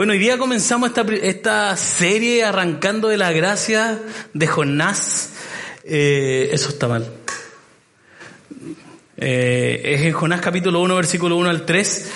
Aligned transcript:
Bueno, 0.00 0.14
hoy 0.14 0.18
día 0.18 0.38
comenzamos 0.38 0.88
esta, 0.88 1.02
esta 1.02 1.76
serie 1.76 2.42
arrancando 2.42 3.08
de 3.08 3.18
la 3.18 3.32
gracia 3.32 4.00
de 4.32 4.46
Jonás. 4.46 5.34
Eh, 5.84 6.48
eso 6.54 6.70
está 6.70 6.88
mal. 6.88 7.12
Eh, 9.18 9.82
es 9.84 10.00
en 10.00 10.12
Jonás 10.12 10.40
capítulo 10.40 10.80
1, 10.80 10.96
versículo 10.96 11.36
1 11.36 11.50
al 11.50 11.66
3. 11.66 12.10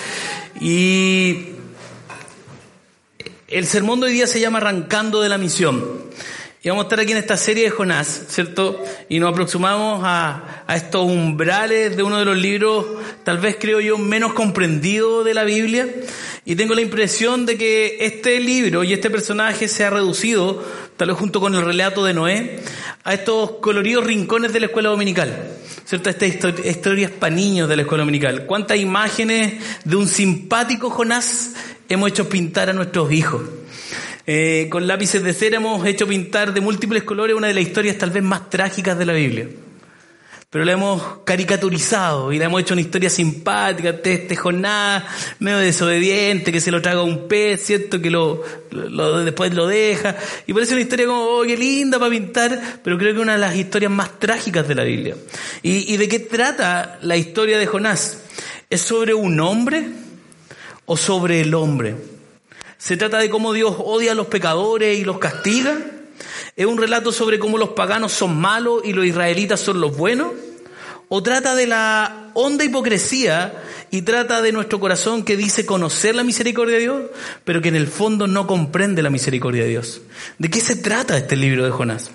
Y 0.61 1.49
el 3.49 3.67
sermón 3.67 3.99
de 3.99 4.07
hoy 4.07 4.13
día 4.13 4.25
se 4.25 4.39
llama 4.39 4.57
Arrancando 4.57 5.21
de 5.21 5.29
la 5.29 5.37
misión. 5.37 6.04
Y 6.65 6.69
vamos 6.69 6.85
a 6.85 6.87
estar 6.87 6.99
aquí 6.99 7.11
en 7.11 7.19
esta 7.19 7.37
serie 7.37 7.65
de 7.65 7.69
Jonás, 7.69 8.23
¿cierto? 8.27 8.83
Y 9.07 9.19
nos 9.19 9.31
aproximamos 9.31 10.01
a, 10.03 10.63
estos 10.75 11.03
umbrales 11.03 11.95
de 11.95 12.01
uno 12.01 12.17
de 12.17 12.25
los 12.25 12.35
libros, 12.35 12.87
tal 13.23 13.37
vez 13.37 13.57
creo 13.59 13.79
yo, 13.81 13.99
menos 13.99 14.33
comprendido 14.33 15.23
de 15.23 15.35
la 15.35 15.43
Biblia. 15.43 15.87
Y 16.43 16.55
tengo 16.55 16.73
la 16.73 16.81
impresión 16.81 17.45
de 17.45 17.55
que 17.59 17.97
este 17.99 18.39
libro 18.39 18.83
y 18.83 18.93
este 18.93 19.11
personaje 19.11 19.67
se 19.67 19.85
ha 19.85 19.91
reducido, 19.91 20.65
tal 20.97 21.09
vez 21.09 21.17
junto 21.17 21.39
con 21.39 21.53
el 21.53 21.63
relato 21.63 22.03
de 22.03 22.15
Noé, 22.15 22.59
a 23.03 23.13
estos 23.13 23.57
coloridos 23.61 24.03
rincones 24.03 24.51
de 24.51 24.61
la 24.61 24.65
escuela 24.65 24.89
dominical. 24.89 25.47
¿Cierto? 25.85 26.09
Estas 26.09 26.65
historias 26.65 27.11
para 27.11 27.35
niños 27.35 27.69
de 27.69 27.75
la 27.75 27.83
escuela 27.83 28.01
dominical. 28.01 28.47
¿Cuántas 28.47 28.79
imágenes 28.79 29.53
de 29.83 29.95
un 29.97 30.07
simpático 30.07 30.89
Jonás 30.89 31.53
hemos 31.89 32.09
hecho 32.09 32.27
pintar 32.27 32.71
a 32.71 32.73
nuestros 32.73 33.11
hijos? 33.11 33.43
Eh, 34.27 34.67
con 34.71 34.87
lápices 34.87 35.23
de 35.23 35.33
cera 35.33 35.57
hemos 35.57 35.85
hecho 35.85 36.07
pintar 36.07 36.51
de 36.53 36.59
múltiples 36.59 37.03
colores 37.03 37.35
una 37.35 37.47
de 37.47 37.53
las 37.53 37.63
historias 37.63 37.97
tal 37.97 38.09
vez 38.09 38.23
más 38.23 38.49
trágicas 38.49 38.97
de 38.97 39.05
la 39.05 39.13
Biblia. 39.13 39.47
Pero 40.49 40.63
la 40.63 40.71
hemos 40.71 41.19
caricaturizado 41.25 42.31
y 42.31 42.39
la 42.39 42.45
hemos 42.45 42.61
hecho 42.61 42.75
una 42.75 42.81
historia 42.81 43.09
simpática, 43.09 43.89
este, 44.01 44.35
Jonás, 44.37 45.03
medio 45.39 45.57
desobediente, 45.57 46.51
que 46.51 46.61
se 46.61 46.71
lo 46.71 46.81
traga 46.81 47.03
un 47.03 47.27
pez, 47.27 47.65
¿cierto? 47.65 48.01
Que 48.01 48.09
lo, 48.09 48.41
lo, 48.71 49.23
después 49.23 49.53
lo 49.53 49.67
deja. 49.67 50.15
Y 50.47 50.53
parece 50.53 50.73
una 50.73 50.83
historia 50.83 51.07
como, 51.07 51.23
oh, 51.23 51.43
qué 51.43 51.57
linda 51.57 51.99
para 51.99 52.09
pintar, 52.09 52.79
pero 52.83 52.97
creo 52.97 53.13
que 53.13 53.19
una 53.19 53.33
de 53.33 53.39
las 53.39 53.55
historias 53.55 53.91
más 53.91 54.17
trágicas 54.17 54.65
de 54.65 54.75
la 54.75 54.83
Biblia. 54.83 55.17
¿Y, 55.61 55.93
y 55.93 55.97
de 55.97 56.07
qué 56.07 56.19
trata 56.19 56.99
la 57.01 57.17
historia 57.17 57.59
de 57.59 57.65
Jonás? 57.65 58.19
¿Es 58.69 58.81
sobre 58.81 59.13
un 59.13 59.39
hombre 59.41 59.85
o 60.85 60.95
sobre 60.95 61.41
el 61.41 61.53
hombre? 61.53 62.14
Se 62.85 62.97
trata 62.97 63.17
de 63.17 63.31
cómo 63.31 63.51
Dios 63.51 63.77
odia 63.79 64.11
a 64.11 64.15
los 64.15 64.27
pecadores 64.27 64.99
y 64.99 65.03
los 65.03 65.17
castiga. 65.17 65.75
Es 66.55 66.67
un 66.67 66.77
relato 66.77 67.11
sobre 67.11 67.39
cómo 67.39 67.57
los 67.57 67.69
paganos 67.69 68.11
son 68.11 68.39
malos 68.39 68.83
y 68.85 68.93
los 68.93 69.07
israelitas 69.07 69.59
son 69.59 69.81
los 69.81 69.97
buenos. 69.97 70.33
O 71.09 71.23
trata 71.23 71.55
de 71.55 71.65
la 71.65 72.29
honda 72.35 72.63
hipocresía 72.63 73.59
y 73.89 74.03
trata 74.03 74.43
de 74.43 74.51
nuestro 74.51 74.79
corazón 74.79 75.23
que 75.23 75.35
dice 75.35 75.65
conocer 75.65 76.13
la 76.13 76.23
misericordia 76.23 76.75
de 76.75 76.81
Dios, 76.81 77.01
pero 77.43 77.59
que 77.59 77.69
en 77.69 77.75
el 77.75 77.87
fondo 77.87 78.27
no 78.27 78.45
comprende 78.45 79.01
la 79.01 79.09
misericordia 79.09 79.63
de 79.63 79.69
Dios. 79.69 80.01
¿De 80.37 80.51
qué 80.51 80.59
se 80.61 80.75
trata 80.75 81.17
este 81.17 81.35
libro 81.35 81.65
de 81.65 81.71
Jonás? 81.71 82.11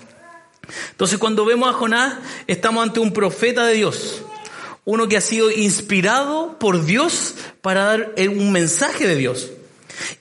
Entonces 0.91 1.17
cuando 1.17 1.43
vemos 1.43 1.67
a 1.67 1.73
Jonás 1.73 2.13
estamos 2.47 2.81
ante 2.81 3.01
un 3.01 3.11
profeta 3.11 3.65
de 3.65 3.73
Dios, 3.73 4.21
uno 4.85 5.09
que 5.09 5.17
ha 5.17 5.21
sido 5.21 5.51
inspirado 5.51 6.57
por 6.59 6.85
Dios 6.85 7.35
para 7.61 7.83
dar 7.83 8.15
un 8.17 8.53
mensaje 8.53 9.05
de 9.05 9.17
Dios. 9.17 9.51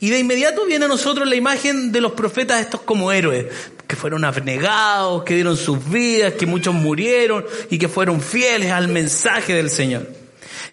Y 0.01 0.11
de 0.11 0.19
inmediato 0.19 0.67
viene 0.67 0.85
a 0.85 0.89
nosotros 0.89 1.29
la 1.29 1.37
imagen 1.37 1.93
de 1.93 2.01
los 2.01 2.13
profetas 2.13 2.61
estos 2.61 2.83
como 2.83 3.13
héroes, 3.13 3.47
que 3.87 3.97
fueron 3.97 4.25
abnegados, 4.25 5.25
que 5.25 5.35
dieron 5.35 5.57
sus 5.57 5.91
vidas, 5.91 6.35
que 6.35 6.47
muchos 6.47 6.75
murieron 6.75 7.45
y 7.71 7.79
que 7.79 7.89
fueron 7.89 8.21
fieles 8.21 8.71
al 8.71 8.89
mensaje 8.89 9.55
del 9.55 9.71
Señor. 9.71 10.21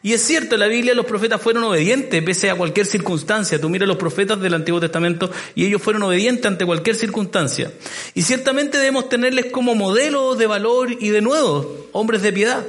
Y 0.03 0.13
es 0.13 0.21
cierto, 0.21 0.55
en 0.55 0.59
la 0.59 0.67
Biblia 0.67 0.93
los 0.93 1.05
profetas 1.05 1.41
fueron 1.41 1.63
obedientes 1.63 2.23
pese 2.23 2.49
a 2.49 2.55
cualquier 2.55 2.85
circunstancia. 2.85 3.59
Tú 3.59 3.69
miras 3.69 3.87
los 3.87 3.97
profetas 3.97 4.39
del 4.39 4.53
Antiguo 4.53 4.79
Testamento 4.79 5.31
y 5.55 5.65
ellos 5.65 5.81
fueron 5.81 6.03
obedientes 6.03 6.45
ante 6.45 6.65
cualquier 6.65 6.95
circunstancia. 6.95 7.71
Y 8.13 8.21
ciertamente 8.21 8.77
debemos 8.77 9.09
tenerles 9.09 9.47
como 9.51 9.75
modelos 9.75 10.37
de 10.37 10.47
valor 10.47 10.91
y 10.91 11.09
de 11.09 11.21
nuevo, 11.21 11.89
hombres 11.93 12.21
de 12.21 12.31
piedad. 12.31 12.63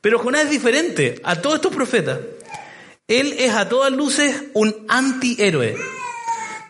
Pero 0.00 0.18
Jonás 0.18 0.44
es 0.44 0.50
diferente 0.50 1.20
a 1.24 1.36
todos 1.36 1.56
estos 1.56 1.74
profetas. 1.74 2.18
Él 3.10 3.34
es 3.38 3.52
a 3.54 3.68
todas 3.68 3.90
luces 3.90 4.44
un 4.54 4.86
antihéroe. 4.88 5.76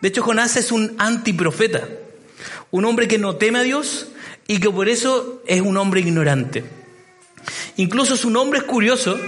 De 0.01 0.07
hecho, 0.07 0.23
Jonás 0.23 0.57
es 0.57 0.71
un 0.71 0.95
antiprofeta. 0.97 1.87
Un 2.71 2.85
hombre 2.85 3.07
que 3.07 3.19
no 3.19 3.35
teme 3.35 3.59
a 3.59 3.61
Dios 3.61 4.07
y 4.47 4.59
que 4.59 4.71
por 4.71 4.89
eso 4.89 5.43
es 5.45 5.61
un 5.61 5.77
hombre 5.77 6.01
ignorante. 6.01 6.63
Incluso 7.77 8.17
su 8.17 8.31
nombre 8.31 8.57
es 8.57 8.65
curioso 8.65 9.19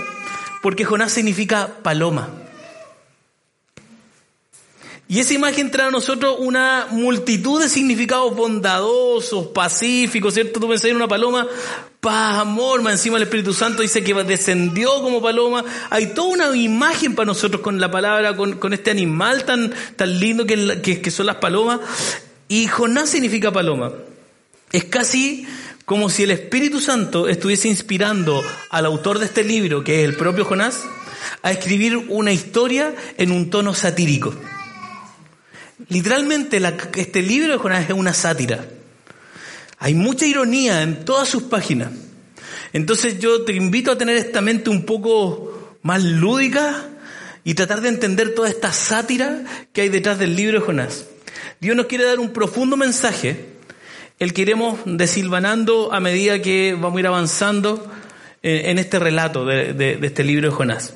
porque 0.63 0.85
Jonás 0.85 1.11
significa 1.11 1.77
paloma. 1.83 2.31
Y 5.13 5.19
esa 5.19 5.35
imagen 5.35 5.69
trae 5.69 5.89
a 5.89 5.91
nosotros 5.91 6.37
una 6.39 6.87
multitud 6.89 7.61
de 7.61 7.69
significados 7.69 8.35
bondadosos, 8.35 9.45
pacíficos, 9.49 10.33
¿cierto? 10.33 10.59
Tú 10.59 10.67
pensás 10.67 10.89
en 10.89 10.95
una 10.95 11.07
paloma, 11.07 11.45
paz, 11.99 12.39
amor, 12.39 12.81
más 12.81 12.93
encima 12.93 13.17
el 13.17 13.21
Espíritu 13.21 13.53
Santo 13.53 13.83
dice 13.83 14.03
que 14.03 14.15
descendió 14.23 14.89
como 15.03 15.21
paloma. 15.21 15.63
Hay 15.91 16.15
toda 16.15 16.29
una 16.29 16.57
imagen 16.57 17.13
para 17.13 17.27
nosotros 17.27 17.61
con 17.61 17.79
la 17.79 17.91
palabra, 17.91 18.35
con, 18.35 18.73
este 18.73 18.89
animal 18.89 19.45
tan, 19.45 19.71
tan 19.95 20.19
lindo 20.19 20.47
que, 20.47 20.81
que, 20.81 20.99
que 20.99 21.11
son 21.11 21.27
las 21.27 21.35
palomas. 21.35 21.81
Y 22.47 22.65
Jonás 22.65 23.11
significa 23.11 23.51
paloma. 23.51 23.91
Es 24.71 24.85
casi 24.85 25.45
como 25.85 26.09
si 26.09 26.23
el 26.23 26.31
Espíritu 26.31 26.79
Santo 26.79 27.27
estuviese 27.27 27.67
inspirando 27.67 28.41
al 28.71 28.87
autor 28.87 29.19
de 29.19 29.25
este 29.25 29.43
libro, 29.43 29.83
que 29.83 30.01
es 30.01 30.09
el 30.09 30.15
propio 30.15 30.43
Jonás, 30.43 30.81
a 31.43 31.51
escribir 31.51 31.97
una 32.09 32.31
historia 32.31 32.95
en 33.19 33.31
un 33.31 33.51
tono 33.51 33.75
satírico. 33.75 34.33
Literalmente 35.89 36.61
este 36.95 37.21
libro 37.21 37.53
de 37.53 37.57
Jonás 37.57 37.85
es 37.89 37.95
una 37.95 38.13
sátira. 38.13 38.65
Hay 39.79 39.95
mucha 39.95 40.25
ironía 40.25 40.81
en 40.81 41.03
todas 41.03 41.27
sus 41.27 41.43
páginas. 41.43 41.91
Entonces 42.73 43.19
yo 43.19 43.43
te 43.43 43.53
invito 43.53 43.91
a 43.91 43.97
tener 43.97 44.17
esta 44.17 44.41
mente 44.41 44.69
un 44.69 44.85
poco 44.85 45.77
más 45.81 46.03
lúdica 46.03 46.85
y 47.43 47.55
tratar 47.55 47.81
de 47.81 47.89
entender 47.89 48.33
toda 48.33 48.49
esta 48.49 48.71
sátira 48.71 49.43
que 49.73 49.81
hay 49.81 49.89
detrás 49.89 50.19
del 50.19 50.35
libro 50.35 50.59
de 50.59 50.65
Jonás. 50.65 51.05
Dios 51.59 51.75
nos 51.75 51.87
quiere 51.87 52.05
dar 52.05 52.19
un 52.19 52.31
profundo 52.31 52.77
mensaje, 52.77 53.45
el 54.19 54.33
que 54.33 54.43
iremos 54.43 54.79
desilvanando 54.85 55.93
a 55.93 55.99
medida 55.99 56.41
que 56.41 56.73
vamos 56.73 56.97
a 56.97 56.99
ir 56.99 57.07
avanzando 57.07 57.91
eh, 58.41 58.63
en 58.65 58.79
este 58.79 58.99
relato 58.99 59.45
de, 59.45 59.73
de 59.73 59.99
este 60.01 60.23
libro 60.23 60.49
de 60.49 60.55
Jonás. 60.55 60.93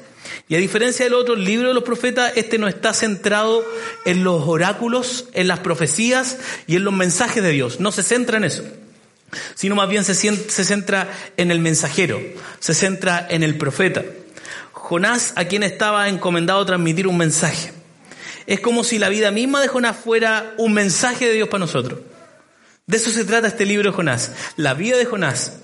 Y 0.50 0.56
a 0.56 0.60
diferencia 0.60 1.06
del 1.06 1.14
otro 1.14 1.36
libro 1.36 1.68
de 1.68 1.74
los 1.74 1.84
profetas, 1.84 2.32
este 2.36 2.58
no 2.58 2.70
está 2.70 2.94
centrado 2.94 3.66
en 4.06 4.24
los 4.24 4.48
oráculos, 4.48 5.26
en 5.34 5.48
las 5.48 5.60
profecías 5.60 6.38
y 6.68 6.78
en 6.78 6.86
los 6.86 6.94
mensajes 6.94 7.44
de 7.44 7.52
Dios. 7.52 7.82
No 7.82 7.92
se 7.92 8.02
centra 8.02 8.38
en 8.38 8.46
eso, 8.46 8.64
sino 9.56 9.76
más 9.76 9.90
bien 9.90 10.06
se, 10.06 10.16
se 10.16 10.64
centra 10.64 11.12
en 11.36 11.52
el 11.52 11.60
mensajero, 11.60 12.22
se 12.60 12.74
centra 12.74 13.28
en 13.30 13.44
el 13.44 13.58
profeta. 13.58 14.06
Jonás, 14.72 15.34
a 15.36 15.46
quien 15.46 15.64
estaba 15.64 16.08
encomendado 16.08 16.66
transmitir 16.66 17.08
un 17.08 17.18
mensaje. 17.18 17.74
Es 18.46 18.62
como 18.62 18.86
si 18.86 19.00
la 19.00 19.10
vida 19.10 19.32
misma 19.32 19.60
de 19.60 19.68
Jonás 19.68 19.98
fuera 19.98 20.54
un 20.58 20.72
mensaje 20.72 21.26
de 21.26 21.34
Dios 21.34 21.50
para 21.50 21.60
nosotros. 21.60 22.00
De 22.86 22.96
eso 22.96 23.10
se 23.10 23.26
trata 23.26 23.50
este 23.50 23.66
libro 23.66 23.92
de 23.92 23.98
Jonás. 23.98 24.32
La 24.56 24.74
vida 24.74 24.96
de 24.96 25.04
Jonás 25.04 25.58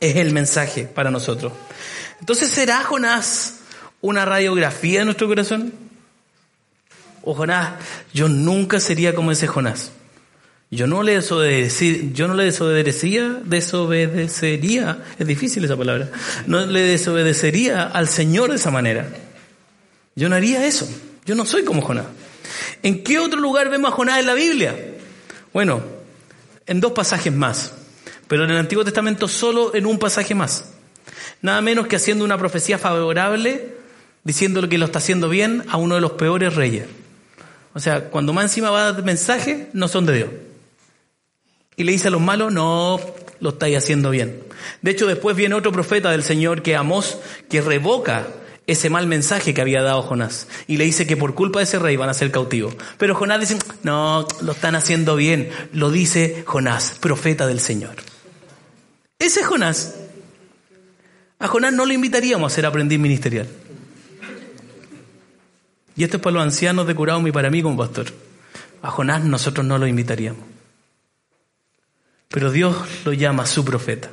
es 0.00 0.16
el 0.16 0.32
mensaje 0.32 0.84
para 0.84 1.10
nosotros. 1.10 1.52
Entonces, 2.20 2.50
¿será 2.50 2.82
Jonás 2.82 3.59
una 4.00 4.24
radiografía 4.24 5.00
de 5.00 5.04
nuestro 5.04 5.28
corazón? 5.28 5.72
O 7.22 7.34
Jonás, 7.34 7.74
yo 8.14 8.28
nunca 8.28 8.80
sería 8.80 9.14
como 9.14 9.32
ese 9.32 9.46
Jonás. 9.46 9.92
Yo 10.70 10.86
no 10.86 11.02
le 11.02 11.14
desobedecía, 11.16 11.98
yo 12.12 12.28
no 12.28 12.34
le 12.34 12.44
desobedecía, 12.44 13.40
desobedecería, 13.44 15.02
es 15.18 15.26
difícil 15.26 15.64
esa 15.64 15.76
palabra, 15.76 16.10
no 16.46 16.64
le 16.64 16.82
desobedecería 16.82 17.82
al 17.82 18.08
Señor 18.08 18.50
de 18.50 18.56
esa 18.56 18.70
manera. 18.70 19.08
Yo 20.14 20.28
no 20.28 20.36
haría 20.36 20.64
eso. 20.64 20.88
Yo 21.26 21.34
no 21.34 21.44
soy 21.44 21.64
como 21.64 21.82
Jonás. 21.82 22.06
¿En 22.82 23.02
qué 23.02 23.18
otro 23.18 23.40
lugar 23.40 23.68
vemos 23.68 23.92
a 23.92 23.94
Jonás 23.94 24.20
en 24.20 24.26
la 24.26 24.34
Biblia? 24.34 24.76
Bueno, 25.52 25.82
en 26.66 26.80
dos 26.80 26.92
pasajes 26.92 27.32
más, 27.32 27.72
pero 28.28 28.44
en 28.44 28.50
el 28.50 28.56
Antiguo 28.56 28.84
Testamento 28.84 29.26
solo 29.26 29.74
en 29.74 29.86
un 29.86 29.98
pasaje 29.98 30.34
más. 30.34 30.72
Nada 31.42 31.60
menos 31.62 31.88
que 31.88 31.96
haciendo 31.96 32.24
una 32.24 32.38
profecía 32.38 32.78
favorable 32.78 33.79
diciéndole 34.30 34.68
que 34.68 34.78
lo 34.78 34.84
está 34.84 35.00
haciendo 35.00 35.28
bien 35.28 35.64
a 35.70 35.76
uno 35.76 35.96
de 35.96 36.00
los 36.00 36.12
peores 36.12 36.54
reyes. 36.54 36.86
O 37.74 37.80
sea, 37.80 38.10
cuando 38.10 38.32
más 38.32 38.44
encima 38.44 38.70
va 38.70 38.86
a 38.86 38.92
dar 38.92 39.02
mensaje, 39.02 39.66
no 39.72 39.88
son 39.88 40.06
de 40.06 40.14
Dios. 40.14 40.30
Y 41.74 41.82
le 41.82 41.90
dice 41.90 42.06
a 42.06 42.10
los 42.12 42.20
malos, 42.20 42.52
no, 42.52 43.00
lo 43.40 43.48
estáis 43.48 43.76
haciendo 43.76 44.10
bien. 44.10 44.40
De 44.82 44.92
hecho, 44.92 45.08
después 45.08 45.34
viene 45.34 45.56
otro 45.56 45.72
profeta 45.72 46.12
del 46.12 46.22
Señor 46.22 46.62
que 46.62 46.76
Amós, 46.76 47.18
que 47.48 47.60
revoca 47.60 48.28
ese 48.68 48.88
mal 48.88 49.08
mensaje 49.08 49.52
que 49.52 49.62
había 49.62 49.82
dado 49.82 50.02
Jonás. 50.02 50.46
Y 50.68 50.76
le 50.76 50.84
dice 50.84 51.08
que 51.08 51.16
por 51.16 51.34
culpa 51.34 51.58
de 51.58 51.64
ese 51.64 51.80
rey 51.80 51.96
van 51.96 52.08
a 52.08 52.14
ser 52.14 52.30
cautivos. 52.30 52.76
Pero 52.98 53.16
Jonás 53.16 53.40
dice, 53.40 53.58
no, 53.82 54.28
lo 54.42 54.52
están 54.52 54.76
haciendo 54.76 55.16
bien. 55.16 55.50
Lo 55.72 55.90
dice 55.90 56.44
Jonás, 56.46 56.98
profeta 57.00 57.48
del 57.48 57.58
Señor. 57.58 57.96
Ese 59.18 59.40
es 59.40 59.46
Jonás. 59.46 59.96
A 61.40 61.48
Jonás 61.48 61.72
no 61.72 61.84
le 61.84 61.94
invitaríamos 61.94 62.52
a 62.52 62.54
ser 62.54 62.66
aprendiz 62.66 63.00
ministerial. 63.00 63.48
Y 66.00 66.04
esto 66.04 66.16
es 66.16 66.22
para 66.22 66.36
los 66.36 66.44
ancianos 66.44 66.86
de 66.86 66.94
Curado 66.94 67.26
y 67.28 67.30
para 67.30 67.50
mí 67.50 67.60
como 67.60 67.76
pastor. 67.76 68.06
a 68.80 68.90
Jonás 68.90 69.22
nosotros 69.22 69.66
no 69.66 69.76
lo 69.76 69.86
invitaríamos. 69.86 70.42
Pero 72.28 72.50
Dios 72.50 72.74
lo 73.04 73.12
llama 73.12 73.44
su 73.44 73.66
profeta. 73.66 74.08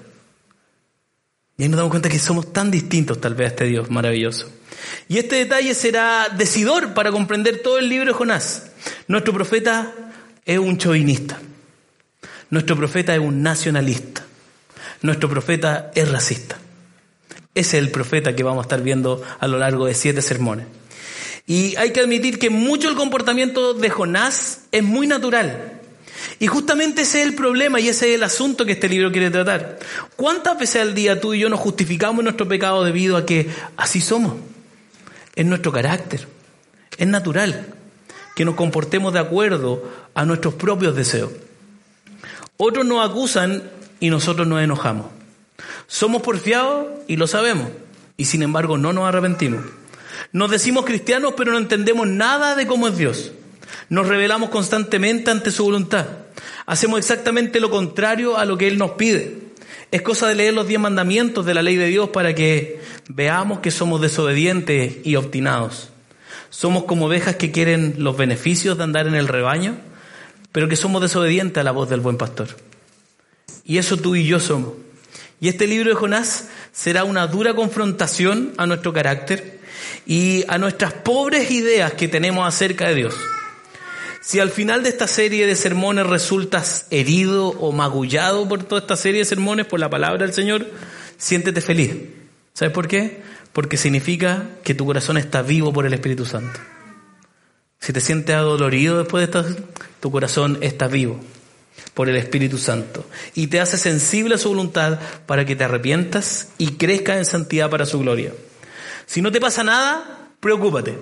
Y 1.57 1.63
ahí 1.63 1.69
nos 1.69 1.77
damos 1.77 1.91
cuenta 1.91 2.09
que 2.09 2.19
somos 2.19 2.51
tan 2.51 2.71
distintos 2.71 3.21
tal 3.21 3.35
vez 3.35 3.45
a 3.45 3.49
este 3.51 3.63
Dios 3.67 3.89
maravilloso. 3.89 4.51
Y 5.07 5.17
este 5.17 5.37
detalle 5.37 5.73
será 5.73 6.27
decidor 6.27 6.93
para 6.93 7.13
comprender 7.13 7.61
todo 7.63 7.79
el 7.79 7.87
libro 7.87 8.07
de 8.07 8.17
Jonás. 8.17 8.69
Nuestro 9.07 9.33
profeta 9.33 9.93
es 10.43 10.59
un 10.59 10.77
chauvinista. 10.77 11.39
Nuestro 12.49 12.75
profeta 12.75 13.15
es 13.15 13.21
un 13.21 13.41
nacionalista. 13.41 14.25
Nuestro 15.03 15.29
profeta 15.29 15.89
es 15.95 16.11
racista. 16.11 16.57
Ese 17.55 17.77
es 17.77 17.83
el 17.85 17.91
profeta 17.91 18.35
que 18.35 18.43
vamos 18.43 18.63
a 18.63 18.65
estar 18.65 18.81
viendo 18.81 19.23
a 19.39 19.47
lo 19.47 19.57
largo 19.57 19.85
de 19.85 19.93
siete 19.93 20.21
sermones. 20.21 20.65
Y 21.47 21.77
hay 21.77 21.91
que 21.91 22.01
admitir 22.01 22.37
que 22.37 22.49
mucho 22.49 22.89
el 22.89 22.95
comportamiento 22.95 23.73
de 23.73 23.89
Jonás 23.89 24.65
es 24.71 24.83
muy 24.83 25.07
natural. 25.07 25.79
Y 26.39 26.47
justamente 26.47 27.03
ese 27.03 27.21
es 27.21 27.27
el 27.27 27.35
problema 27.35 27.79
y 27.79 27.87
ese 27.87 28.09
es 28.09 28.15
el 28.15 28.23
asunto 28.23 28.65
que 28.65 28.73
este 28.73 28.89
libro 28.89 29.11
quiere 29.11 29.31
tratar. 29.31 29.79
¿Cuántas 30.17 30.59
veces 30.59 30.81
al 30.81 30.93
día 30.93 31.21
tú 31.21 31.33
y 31.33 31.39
yo 31.39 31.49
nos 31.49 31.59
justificamos 31.59 32.23
nuestro 32.23 32.47
pecado 32.47 32.83
debido 32.83 33.15
a 33.15 33.25
que 33.25 33.49
así 33.77 34.01
somos? 34.01 34.33
Es 35.35 35.45
nuestro 35.45 35.71
carácter. 35.71 36.27
Es 36.97 37.07
natural 37.07 37.73
que 38.35 38.45
nos 38.45 38.55
comportemos 38.55 39.13
de 39.13 39.19
acuerdo 39.19 39.89
a 40.13 40.25
nuestros 40.25 40.55
propios 40.55 40.95
deseos. 40.95 41.31
Otros 42.57 42.85
nos 42.85 43.07
acusan 43.09 43.63
y 43.99 44.09
nosotros 44.09 44.47
nos 44.47 44.61
enojamos. 44.61 45.07
Somos 45.87 46.21
porfiados 46.21 46.87
y 47.07 47.15
lo 47.15 47.25
sabemos, 47.25 47.69
y 48.17 48.25
sin 48.25 48.43
embargo 48.43 48.77
no 48.77 48.93
nos 48.93 49.07
arrepentimos. 49.07 49.61
Nos 50.31 50.51
decimos 50.51 50.85
cristianos 50.85 51.33
pero 51.37 51.51
no 51.51 51.57
entendemos 51.57 52.07
nada 52.07 52.55
de 52.55 52.67
cómo 52.67 52.87
es 52.87 52.97
Dios. 52.97 53.31
Nos 53.89 54.07
rebelamos 54.07 54.49
constantemente 54.49 55.31
ante 55.31 55.51
su 55.51 55.63
voluntad. 55.63 56.07
Hacemos 56.65 56.99
exactamente 56.99 57.59
lo 57.59 57.69
contrario 57.69 58.37
a 58.37 58.45
lo 58.45 58.57
que 58.57 58.67
Él 58.67 58.77
nos 58.77 58.91
pide. 58.91 59.47
Es 59.91 60.01
cosa 60.01 60.27
de 60.27 60.35
leer 60.35 60.53
los 60.53 60.67
diez 60.67 60.79
mandamientos 60.79 61.45
de 61.45 61.53
la 61.53 61.61
ley 61.61 61.77
de 61.77 61.87
Dios 61.87 62.09
para 62.09 62.35
que 62.35 62.81
veamos 63.07 63.59
que 63.59 63.71
somos 63.71 64.01
desobedientes 64.01 64.97
y 65.05 65.15
obstinados. 65.15 65.89
Somos 66.49 66.83
como 66.83 67.05
ovejas 67.05 67.35
que 67.37 67.51
quieren 67.51 67.95
los 67.97 68.17
beneficios 68.17 68.77
de 68.77 68.83
andar 68.83 69.07
en 69.07 69.15
el 69.15 69.27
rebaño, 69.27 69.77
pero 70.51 70.67
que 70.67 70.75
somos 70.75 71.01
desobedientes 71.01 71.61
a 71.61 71.63
la 71.63 71.71
voz 71.71 71.89
del 71.89 72.01
buen 72.01 72.17
pastor. 72.17 72.49
Y 73.63 73.77
eso 73.77 73.97
tú 73.97 74.15
y 74.15 74.25
yo 74.25 74.39
somos. 74.39 74.73
Y 75.39 75.49
este 75.49 75.67
libro 75.67 75.89
de 75.89 75.95
Jonás 75.95 76.49
será 76.71 77.03
una 77.03 77.27
dura 77.27 77.53
confrontación 77.53 78.53
a 78.57 78.65
nuestro 78.65 78.91
carácter 78.91 79.56
y 80.07 80.45
a 80.47 80.57
nuestras 80.57 80.93
pobres 80.93 81.51
ideas 81.51 81.93
que 81.93 82.07
tenemos 82.07 82.47
acerca 82.47 82.87
de 82.87 82.95
Dios. 82.95 83.15
Si 84.21 84.39
al 84.39 84.49
final 84.49 84.81
de 84.81 84.89
esta 84.89 85.05
serie 85.05 85.45
de 85.45 85.55
sermones 85.55 86.07
resultas 86.07 86.87
herido 86.89 87.49
o 87.49 87.73
magullado 87.73 88.47
por 88.47 88.63
toda 88.63 88.81
esta 88.81 88.95
serie 88.95 89.19
de 89.19 89.25
sermones, 89.25 89.65
por 89.65 89.79
la 89.79 89.89
palabra 89.89 90.25
del 90.25 90.33
Señor, 90.33 90.65
siéntete 91.17 91.61
feliz. 91.61 91.93
¿Sabes 92.53 92.73
por 92.73 92.87
qué? 92.87 93.21
Porque 93.51 93.77
significa 93.77 94.47
que 94.63 94.73
tu 94.73 94.85
corazón 94.85 95.17
está 95.17 95.41
vivo 95.41 95.73
por 95.73 95.85
el 95.85 95.93
Espíritu 95.93 96.25
Santo. 96.25 96.59
Si 97.79 97.93
te 97.93 98.01
sientes 98.01 98.35
adolorido 98.35 98.97
después 98.97 99.29
de 99.29 99.39
esto, 99.39 99.55
tu 99.99 100.09
corazón 100.09 100.57
está 100.61 100.87
vivo 100.87 101.19
por 101.93 102.09
el 102.09 102.15
Espíritu 102.15 102.57
Santo 102.57 103.05
y 103.35 103.47
te 103.47 103.59
hace 103.59 103.77
sensible 103.77 104.35
a 104.35 104.37
su 104.37 104.49
voluntad 104.49 104.99
para 105.25 105.45
que 105.45 105.55
te 105.55 105.65
arrepientas 105.65 106.49
y 106.57 106.73
crezcas 106.73 107.17
en 107.17 107.25
santidad 107.25 107.69
para 107.69 107.85
su 107.85 107.99
gloria. 107.99 108.31
Si 109.07 109.21
no 109.21 109.31
te 109.31 109.39
pasa 109.39 109.63
nada, 109.63 110.29
preocúpate. 110.39 110.95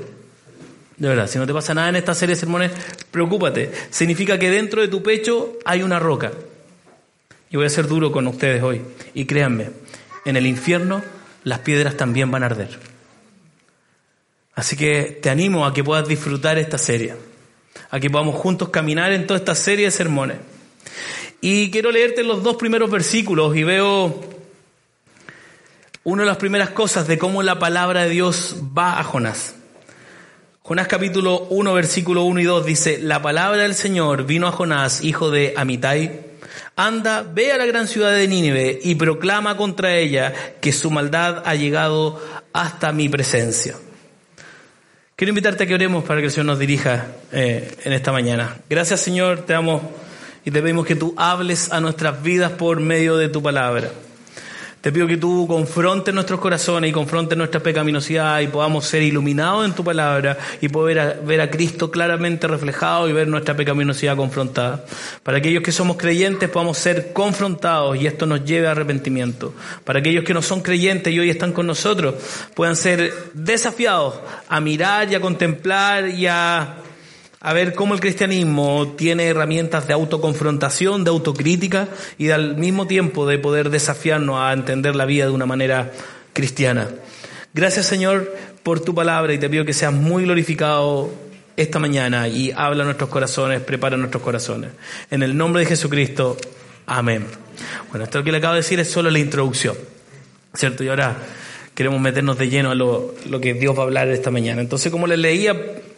De 0.98 1.10
verdad, 1.10 1.28
si 1.28 1.38
no 1.38 1.46
te 1.46 1.54
pasa 1.54 1.74
nada 1.74 1.90
en 1.90 1.98
esta 1.98 2.14
serie 2.14 2.36
de 2.36 2.40
sermones, 2.40 2.72
preocúpate. 3.12 3.72
Significa 3.90 4.40
que 4.40 4.50
dentro 4.50 4.82
de 4.82 4.88
tu 4.88 5.04
pecho 5.04 5.58
hay 5.66 5.84
una 5.84 6.00
roca. 6.00 6.32
Y 7.50 7.58
voy 7.58 7.66
a 7.66 7.70
ser 7.70 7.88
duro 7.88 8.12
con 8.12 8.28
ustedes 8.28 8.64
hoy. 8.64 8.82
Y 9.14 9.26
créanme, 9.26 9.72
en 10.24 10.38
el 10.38 10.46
infierno 10.46 11.04
las 11.44 11.60
piedras 11.60 11.98
también 11.98 12.32
van 12.32 12.44
a 12.44 12.46
arder. 12.46 12.80
Así 14.54 14.78
que 14.78 15.20
te 15.22 15.30
animo 15.30 15.66
a 15.66 15.74
que 15.74 15.84
puedas 15.84 16.08
disfrutar 16.08 16.58
esta 16.58 16.78
serie. 16.78 17.16
A 17.90 18.00
que 18.00 18.10
podamos 18.10 18.36
juntos 18.36 18.70
caminar 18.70 19.12
en 19.12 19.28
toda 19.28 19.40
esta 19.40 19.56
serie 19.56 19.86
de 19.86 19.92
sermones. 19.92 20.38
Y 21.42 21.72
quiero 21.72 21.92
leerte 21.92 22.24
los 22.24 22.44
dos 22.44 22.56
primeros 22.56 22.90
versículos 22.90 23.56
y 23.56 23.64
veo 23.64 24.35
una 26.06 26.22
de 26.22 26.28
las 26.28 26.38
primeras 26.38 26.70
cosas 26.70 27.08
de 27.08 27.18
cómo 27.18 27.42
la 27.42 27.58
palabra 27.58 28.04
de 28.04 28.12
Dios 28.12 28.58
va 28.78 29.00
a 29.00 29.04
Jonás. 29.04 29.56
Jonás 30.62 30.88
capítulo 30.88 31.48
1, 31.50 31.74
versículo 31.74 32.26
1 32.26 32.42
y 32.42 32.44
2 32.44 32.64
dice, 32.64 33.00
la 33.02 33.24
palabra 33.24 33.64
del 33.64 33.74
Señor 33.74 34.24
vino 34.24 34.48
a 34.48 34.52
Jonás, 34.52 35.04
hijo 35.04 35.32
de 35.32 35.56
Amitai, 35.58 36.22
anda, 36.76 37.24
ve 37.24 37.52
a 37.52 37.58
la 37.58 37.66
gran 37.66 37.88
ciudad 37.88 38.14
de 38.14 38.28
Nínive 38.28 38.80
y 38.84 38.94
proclama 38.94 39.58
contra 39.58 39.96
ella 39.96 40.32
que 40.62 40.72
su 40.72 40.92
maldad 40.92 41.42
ha 41.44 41.56
llegado 41.56 42.22
hasta 42.54 42.92
mi 42.92 43.10
presencia. 43.10 43.76
Quiero 45.16 45.30
invitarte 45.30 45.64
a 45.64 45.68
que 45.68 45.74
oremos 45.74 46.04
para 46.04 46.20
que 46.20 46.28
el 46.28 46.32
Señor 46.32 46.46
nos 46.46 46.60
dirija 46.60 47.08
eh, 47.32 47.76
en 47.84 47.94
esta 47.94 48.12
mañana. 48.12 48.58
Gracias 48.70 49.02
Señor, 49.02 49.40
te 49.40 49.56
amo 49.56 49.92
y 50.46 50.52
te 50.52 50.62
pedimos 50.62 50.86
que 50.86 50.96
tú 50.96 51.16
hables 51.18 51.72
a 51.72 51.80
nuestras 51.80 52.22
vidas 52.22 52.52
por 52.52 52.80
medio 52.80 53.18
de 53.18 53.28
tu 53.28 53.42
palabra. 53.42 53.90
Te 54.86 54.92
pido 54.92 55.08
que 55.08 55.18
tú 55.18 55.48
confrontes 55.48 56.14
nuestros 56.14 56.40
corazones 56.40 56.92
y 56.92 56.94
confrontes 56.94 57.36
nuestra 57.36 57.60
pecaminosidad 57.60 58.42
y 58.42 58.50
podamos 58.50 58.86
ser 58.86 59.02
iluminados 59.02 59.66
en 59.66 59.74
tu 59.74 59.84
palabra 59.84 60.38
y 60.62 60.70
poder 60.70 61.22
ver 61.26 61.42
a 61.42 61.50
Cristo 61.50 61.90
claramente 61.90 62.48
reflejado 62.48 63.10
y 63.10 63.12
ver 63.12 63.28
nuestra 63.28 63.58
pecaminosidad 63.58 64.16
confrontada. 64.16 64.86
Para 65.24 65.40
aquellos 65.40 65.64
que 65.64 65.72
somos 65.72 65.98
creyentes 65.98 66.50
podamos 66.50 66.78
ser 66.78 67.14
confrontados 67.14 67.98
y 67.98 68.06
esto 68.06 68.28
nos 68.28 68.46
lleve 68.46 68.68
a 68.68 68.72
arrepentimiento. 68.74 69.56
Para 69.84 70.02
aquellos 70.02 70.24
que 70.24 70.36
no 70.36 70.44
son 70.44 70.62
creyentes 70.62 71.12
y 71.12 71.20
hoy 71.20 71.32
están 71.32 71.52
con 71.52 71.66
nosotros 71.66 72.14
puedan 72.54 72.76
ser 72.76 73.12
desafiados 73.34 74.14
a 74.48 74.60
mirar 74.60 75.12
y 75.12 75.16
a 75.16 75.20
contemplar 75.20 76.10
y 76.10 76.28
a 76.28 76.76
a 77.46 77.54
ver 77.54 77.76
cómo 77.76 77.94
el 77.94 78.00
cristianismo 78.00 78.96
tiene 78.98 79.28
herramientas 79.28 79.86
de 79.86 79.94
autoconfrontación, 79.94 81.04
de 81.04 81.12
autocrítica 81.12 81.88
y 82.18 82.32
al 82.32 82.58
mismo 82.58 82.88
tiempo 82.88 83.28
de 83.28 83.38
poder 83.38 83.70
desafiarnos 83.70 84.40
a 84.40 84.52
entender 84.52 84.96
la 84.96 85.06
vida 85.06 85.26
de 85.26 85.32
una 85.32 85.46
manera 85.46 85.92
cristiana. 86.34 86.90
Gracias 87.54 87.86
Señor 87.86 88.36
por 88.64 88.80
tu 88.80 88.96
palabra 88.96 89.32
y 89.32 89.38
te 89.38 89.48
pido 89.48 89.64
que 89.64 89.74
seas 89.74 89.94
muy 89.94 90.24
glorificado 90.24 91.14
esta 91.56 91.78
mañana 91.78 92.28
y 92.28 92.50
habla 92.50 92.84
nuestros 92.84 93.12
corazones, 93.12 93.62
prepara 93.62 93.96
nuestros 93.96 94.24
corazones. 94.24 94.72
En 95.12 95.22
el 95.22 95.38
nombre 95.38 95.60
de 95.60 95.68
Jesucristo, 95.68 96.38
amén. 96.88 97.28
Bueno, 97.92 98.06
esto 98.06 98.24
que 98.24 98.32
le 98.32 98.40
acabo 98.40 98.56
de 98.56 98.62
decir 98.62 98.80
es 98.80 98.90
solo 98.90 99.12
la 99.12 99.20
introducción, 99.20 99.76
¿cierto? 100.56 100.84
Y 100.84 100.88
ahora 100.88 101.16
queremos 101.76 102.02
meternos 102.02 102.40
de 102.40 102.50
lleno 102.50 102.72
a 102.72 102.76
lo, 102.76 103.14
lo 103.30 103.40
que 103.40 103.54
Dios 103.54 103.78
va 103.78 103.82
a 103.82 103.86
hablar 103.86 104.08
esta 104.08 104.32
mañana. 104.32 104.62
Entonces, 104.62 104.92
como 104.92 105.06
les 105.06 105.20
leía, 105.20 105.56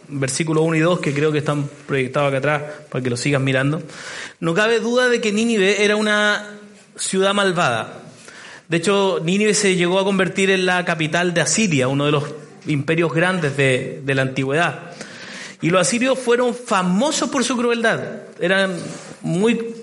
versículos 0.08 0.64
1 0.64 0.76
y 0.76 0.80
2, 0.80 1.00
que 1.00 1.14
creo 1.14 1.32
que 1.32 1.38
están 1.38 1.68
proyectados 1.86 2.28
acá 2.28 2.38
atrás 2.38 2.62
para 2.90 3.02
que 3.02 3.10
lo 3.10 3.16
sigas 3.16 3.40
mirando, 3.40 3.82
no 4.40 4.54
cabe 4.54 4.80
duda 4.80 5.08
de 5.08 5.20
que 5.20 5.32
Nínive 5.32 5.84
era 5.84 5.96
una 5.96 6.58
ciudad 6.96 7.34
malvada. 7.34 8.02
De 8.68 8.76
hecho, 8.78 9.20
Nínive 9.22 9.54
se 9.54 9.76
llegó 9.76 9.98
a 9.98 10.04
convertir 10.04 10.50
en 10.50 10.66
la 10.66 10.84
capital 10.84 11.32
de 11.34 11.40
Asiria, 11.40 11.88
uno 11.88 12.06
de 12.06 12.12
los 12.12 12.24
imperios 12.66 13.12
grandes 13.12 13.56
de, 13.56 14.02
de 14.04 14.14
la 14.14 14.22
antigüedad. 14.22 14.92
Y 15.60 15.70
los 15.70 15.80
asirios 15.80 16.18
fueron 16.18 16.54
famosos 16.54 17.30
por 17.30 17.44
su 17.44 17.56
crueldad. 17.56 18.00
Eran 18.38 18.76
muy 19.22 19.74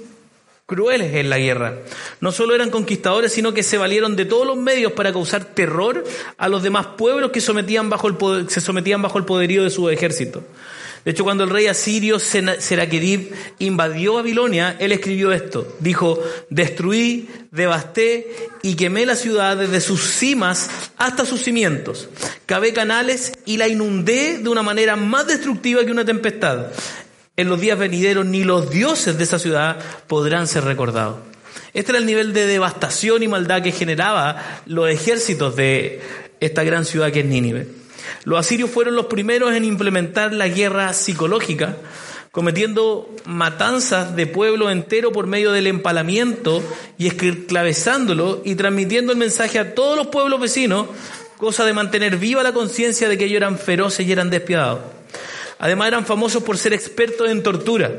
crueles 0.65 1.13
en 1.13 1.29
la 1.29 1.37
guerra. 1.37 1.77
No 2.21 2.31
solo 2.31 2.55
eran 2.55 2.71
conquistadores, 2.71 3.31
sino 3.31 3.53
que 3.53 3.61
se 3.61 3.77
valieron 3.77 4.15
de 4.15 4.25
todos 4.25 4.47
los 4.47 4.57
medios 4.57 4.93
para 4.93 5.13
causar 5.13 5.45
terror 5.45 6.03
a 6.37 6.49
los 6.49 6.63
demás 6.63 6.87
pueblos 6.97 7.31
que 7.31 7.41
sometían 7.41 7.89
bajo 7.89 8.07
el 8.07 8.49
se 8.49 8.61
sometían 8.61 9.01
bajo 9.01 9.17
el 9.19 9.25
poderío 9.25 9.63
de 9.63 9.69
su 9.69 9.89
ejército. 9.89 10.43
De 11.03 11.11
hecho, 11.11 11.23
cuando 11.23 11.43
el 11.43 11.51
rey 11.51 11.67
asirio 11.67 12.17
Seraquerib 12.17 13.31
invadió 13.59 14.15
Babilonia, 14.15 14.75
él 14.79 14.91
escribió 14.91 15.31
esto. 15.33 15.75
Dijo, 15.79 16.19
destruí, 16.49 17.29
devasté 17.51 18.49
y 18.63 18.73
quemé 18.73 19.05
la 19.05 19.15
ciudad 19.15 19.55
desde 19.55 19.81
sus 19.81 20.01
cimas 20.01 20.67
hasta 20.97 21.27
sus 21.27 21.43
cimientos. 21.43 22.09
Cavé 22.47 22.73
canales 22.73 23.33
y 23.45 23.57
la 23.57 23.67
inundé 23.67 24.39
de 24.39 24.49
una 24.49 24.63
manera 24.63 24.95
más 24.95 25.27
destructiva 25.27 25.85
que 25.85 25.91
una 25.91 26.05
tempestad 26.05 26.71
en 27.37 27.49
los 27.49 27.59
días 27.59 27.77
venideros 27.77 28.25
ni 28.25 28.43
los 28.43 28.69
dioses 28.69 29.17
de 29.17 29.23
esa 29.23 29.39
ciudad 29.39 29.77
podrán 30.07 30.47
ser 30.47 30.63
recordados. 30.63 31.17
Este 31.73 31.91
era 31.91 31.99
el 31.99 32.05
nivel 32.05 32.33
de 32.33 32.45
devastación 32.45 33.23
y 33.23 33.27
maldad 33.27 33.61
que 33.61 33.71
generaba 33.71 34.61
los 34.65 34.89
ejércitos 34.89 35.55
de 35.55 36.01
esta 36.39 36.63
gran 36.63 36.85
ciudad 36.85 37.11
que 37.11 37.21
es 37.21 37.25
Nínive. 37.25 37.67
Los 38.23 38.39
asirios 38.39 38.69
fueron 38.69 38.95
los 38.95 39.07
primeros 39.07 39.53
en 39.53 39.65
implementar 39.65 40.33
la 40.33 40.47
guerra 40.47 40.93
psicológica, 40.93 41.77
cometiendo 42.31 43.13
matanzas 43.25 44.15
de 44.15 44.27
pueblo 44.27 44.69
entero 44.69 45.11
por 45.11 45.27
medio 45.27 45.51
del 45.51 45.67
empalamiento 45.67 46.63
y 46.97 47.07
esclavizándolo 47.07 48.41
y 48.45 48.55
transmitiendo 48.55 49.11
el 49.11 49.17
mensaje 49.17 49.59
a 49.59 49.75
todos 49.75 49.97
los 49.97 50.07
pueblos 50.07 50.39
vecinos, 50.39 50.87
cosa 51.37 51.65
de 51.65 51.73
mantener 51.73 52.17
viva 52.17 52.43
la 52.43 52.53
conciencia 52.53 53.09
de 53.09 53.17
que 53.17 53.25
ellos 53.25 53.37
eran 53.37 53.57
feroces 53.57 54.07
y 54.07 54.11
eran 54.11 54.29
despiadados. 54.29 54.79
Además 55.59 55.87
eran 55.87 56.05
famosos 56.05 56.43
por 56.43 56.57
ser 56.57 56.73
expertos 56.73 57.29
en 57.29 57.43
tortura. 57.43 57.91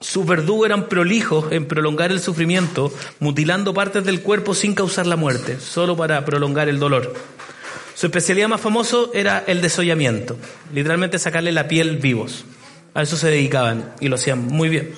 Sus 0.00 0.24
verdugos 0.24 0.66
eran 0.66 0.88
prolijos 0.88 1.52
en 1.52 1.66
prolongar 1.66 2.10
el 2.10 2.20
sufrimiento, 2.20 2.92
mutilando 3.18 3.74
partes 3.74 4.04
del 4.04 4.22
cuerpo 4.22 4.54
sin 4.54 4.74
causar 4.74 5.06
la 5.06 5.16
muerte, 5.16 5.60
solo 5.60 5.96
para 5.96 6.24
prolongar 6.24 6.68
el 6.70 6.78
dolor. 6.78 7.12
Su 7.94 8.06
especialidad 8.06 8.48
más 8.48 8.62
famoso 8.62 9.10
era 9.12 9.44
el 9.46 9.60
desollamiento, 9.60 10.38
literalmente 10.72 11.18
sacarle 11.18 11.52
la 11.52 11.68
piel 11.68 11.98
vivos. 11.98 12.46
A 12.94 13.02
eso 13.02 13.16
se 13.16 13.28
dedicaban 13.28 13.92
y 14.00 14.08
lo 14.08 14.14
hacían 14.14 14.46
muy 14.46 14.70
bien. 14.70 14.94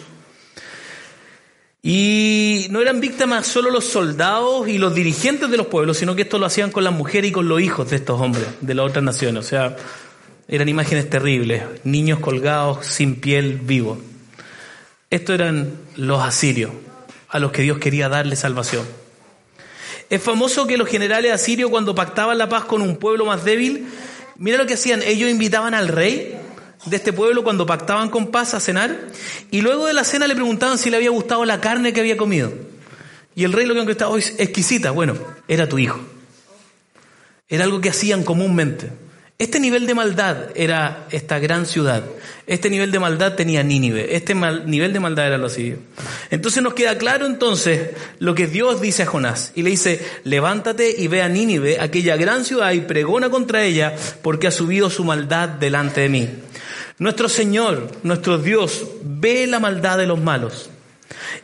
Y 1.83 2.69
no 2.71 2.81
eran 2.81 3.01
víctimas 3.01 3.45
solo 3.45 3.71
los 3.71 3.85
soldados 3.85 4.69
y 4.69 4.79
los 4.79 4.95
dirigentes 4.95 5.51
de 5.51 5.57
los 5.57 5.67
pueblos, 5.67 5.97
sino 5.97 6.15
que 6.15 6.23
esto 6.23 6.39
lo 6.39 6.47
hacían 6.47 6.71
con 6.71 6.85
las 6.85 6.93
mujeres 6.93 7.31
y 7.31 7.33
con 7.33 7.49
los 7.49 7.61
hijos 7.61 7.91
de 7.91 7.97
estos 7.97 8.21
hombres, 8.21 8.47
de 8.61 8.75
las 8.75 8.87
otras 8.87 9.03
naciones. 9.03 9.45
O 9.45 9.49
sea, 9.49 9.77
eran 10.49 10.69
imágenes 10.69 11.09
terribles, 11.09 11.63
niños 11.85 12.19
colgados 12.21 12.87
sin 12.87 13.21
piel 13.21 13.59
vivos. 13.63 13.99
Estos 15.11 15.35
eran 15.35 15.73
los 15.97 16.23
asirios, 16.23 16.73
a 17.29 17.39
los 17.39 17.53
que 17.53 17.63
Dios 17.63 17.79
quería 17.79 18.09
darle 18.09 18.37
salvación. 18.37 18.87
Es 20.11 20.23
famoso 20.23 20.67
que 20.67 20.77
los 20.77 20.89
generales 20.89 21.33
asirios 21.33 21.71
cuando 21.71 21.95
pactaban 21.95 22.39
la 22.39 22.49
paz 22.49 22.65
con 22.65 22.83
un 22.83 22.97
pueblo 22.97 23.25
más 23.25 23.45
débil, 23.45 23.87
mira 24.37 24.59
lo 24.59 24.67
que 24.67 24.75
hacían, 24.75 25.03
ellos 25.03 25.31
invitaban 25.31 25.75
al 25.75 25.89
rey 25.89 26.39
de 26.85 26.97
este 26.97 27.13
pueblo 27.13 27.45
cuando 27.45 27.65
pactaban 27.65 28.11
con 28.11 28.31
paz 28.31 28.55
a 28.55 28.61
cenar 28.61 28.99
y 29.51 29.61
luego 29.61 29.87
de 29.87 29.93
la 29.93 30.05
cena 30.05 30.27
le 30.27 30.35
preguntaban 30.35 30.79
si 30.79 30.91
le 30.91 30.97
había 30.97 31.11
gustado 31.11 31.45
la 31.45 31.61
carne 31.61 31.93
que 31.93 32.01
había 32.01 32.17
comido. 32.17 32.53
Y 33.35 33.45
el 33.45 33.53
rey 33.53 33.65
lo 33.65 33.75
que 33.75 33.81
contestaba, 33.81 34.19
es 34.19 34.35
exquisita, 34.39 34.91
bueno, 34.91 35.15
era 35.49 35.69
tu 35.69 35.79
hijo. 35.79 36.01
Era 37.49 37.65
algo 37.65 37.81
que 37.81 37.91
hacían 37.91 38.25
comúnmente. 38.25 38.91
Este 39.43 39.59
nivel 39.59 39.89
de 39.89 39.95
maldad 39.97 40.37
era 40.55 41.09
esta 41.11 41.41
gran 41.41 41.67
ciudad. 41.67 42.05
Este 42.47 42.71
nivel 42.71 42.93
de 42.93 43.01
maldad 43.01 43.35
tenía 43.35 43.65
Nínive. 43.65 44.15
Este 44.15 44.37
nivel 44.37 44.93
de 44.93 45.01
maldad 45.01 45.27
era 45.27 45.37
los 45.37 45.55
sirios. 45.55 45.81
Entonces 46.31 46.63
nos 46.63 46.75
queda 46.75 46.97
claro 46.97 47.27
entonces 47.27 47.91
lo 48.21 48.37
que 48.37 48.47
Dios 48.47 48.81
dice 48.81 49.03
a 49.03 49.07
Jonás. 49.07 49.51
Y 49.57 49.65
le 49.65 49.71
dice, 49.71 50.01
levántate 50.23 50.95
y 50.97 51.09
ve 51.09 51.23
a 51.23 51.29
Nínive, 51.29 51.81
aquella 51.81 52.17
gran 52.17 52.45
ciudad, 52.45 52.71
y 52.71 52.83
pregona 52.83 53.31
contra 53.31 53.65
ella, 53.65 53.97
porque 54.23 54.47
ha 54.47 54.53
subido 54.53 54.91
su 54.91 55.03
maldad 55.03 55.49
delante 55.49 56.03
de 56.03 56.09
mí. 56.09 56.29
Nuestro 56.99 57.29
Señor, 57.29 57.91
nuestro 58.05 58.39
Dios, 58.39 58.87
ve 59.03 59.49
la 59.49 59.59
maldad 59.59 59.99
de 59.99 60.07
los 60.07 60.21
malos. 60.21 60.71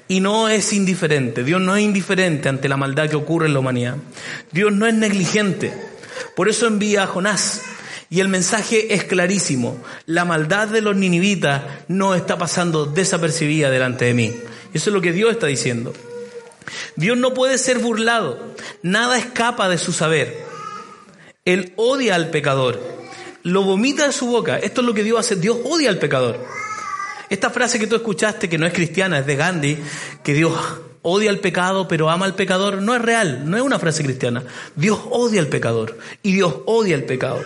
Y 0.06 0.20
no 0.20 0.48
es 0.48 0.72
indiferente. 0.72 1.42
Dios 1.42 1.60
no 1.60 1.74
es 1.74 1.82
indiferente 1.82 2.48
ante 2.48 2.68
la 2.68 2.76
maldad 2.76 3.10
que 3.10 3.16
ocurre 3.16 3.48
en 3.48 3.54
la 3.54 3.58
humanidad. 3.58 3.96
Dios 4.52 4.72
no 4.72 4.86
es 4.86 4.94
negligente. 4.94 5.74
Por 6.36 6.48
eso 6.48 6.68
envía 6.68 7.02
a 7.02 7.06
Jonás 7.08 7.62
y 8.10 8.20
el 8.20 8.28
mensaje 8.28 8.94
es 8.94 9.04
clarísimo. 9.04 9.82
La 10.06 10.24
maldad 10.24 10.68
de 10.68 10.80
los 10.80 10.96
ninivitas 10.96 11.62
no 11.88 12.14
está 12.14 12.38
pasando 12.38 12.86
desapercibida 12.86 13.70
delante 13.70 14.06
de 14.06 14.14
mí. 14.14 14.34
Eso 14.72 14.90
es 14.90 14.94
lo 14.94 15.00
que 15.00 15.12
Dios 15.12 15.32
está 15.32 15.46
diciendo. 15.46 15.92
Dios 16.96 17.18
no 17.18 17.34
puede 17.34 17.58
ser 17.58 17.78
burlado. 17.78 18.54
Nada 18.82 19.18
escapa 19.18 19.68
de 19.68 19.78
su 19.78 19.92
saber. 19.92 20.44
Él 21.44 21.72
odia 21.76 22.14
al 22.14 22.30
pecador. 22.30 22.80
Lo 23.42 23.62
vomita 23.62 24.06
de 24.06 24.12
su 24.12 24.26
boca. 24.26 24.58
Esto 24.58 24.80
es 24.80 24.86
lo 24.86 24.94
que 24.94 25.04
Dios 25.04 25.20
hace. 25.20 25.36
Dios 25.36 25.58
odia 25.64 25.90
al 25.90 25.98
pecador. 25.98 26.44
Esta 27.30 27.50
frase 27.50 27.78
que 27.78 27.86
tú 27.86 27.96
escuchaste, 27.96 28.48
que 28.48 28.58
no 28.58 28.66
es 28.66 28.72
cristiana, 28.72 29.18
es 29.18 29.26
de 29.26 29.36
Gandhi, 29.36 29.78
que 30.24 30.32
Dios 30.32 30.52
odia 31.08 31.30
al 31.30 31.38
pecado 31.38 31.88
pero 31.88 32.10
ama 32.10 32.26
al 32.26 32.34
pecador, 32.34 32.82
no 32.82 32.94
es 32.94 33.02
real, 33.02 33.48
no 33.48 33.56
es 33.56 33.62
una 33.62 33.78
frase 33.78 34.04
cristiana. 34.04 34.44
Dios 34.76 34.98
odia 35.10 35.40
al 35.40 35.48
pecador 35.48 35.98
y 36.22 36.32
Dios 36.32 36.54
odia 36.66 36.94
al 36.94 37.04
pecado. 37.04 37.40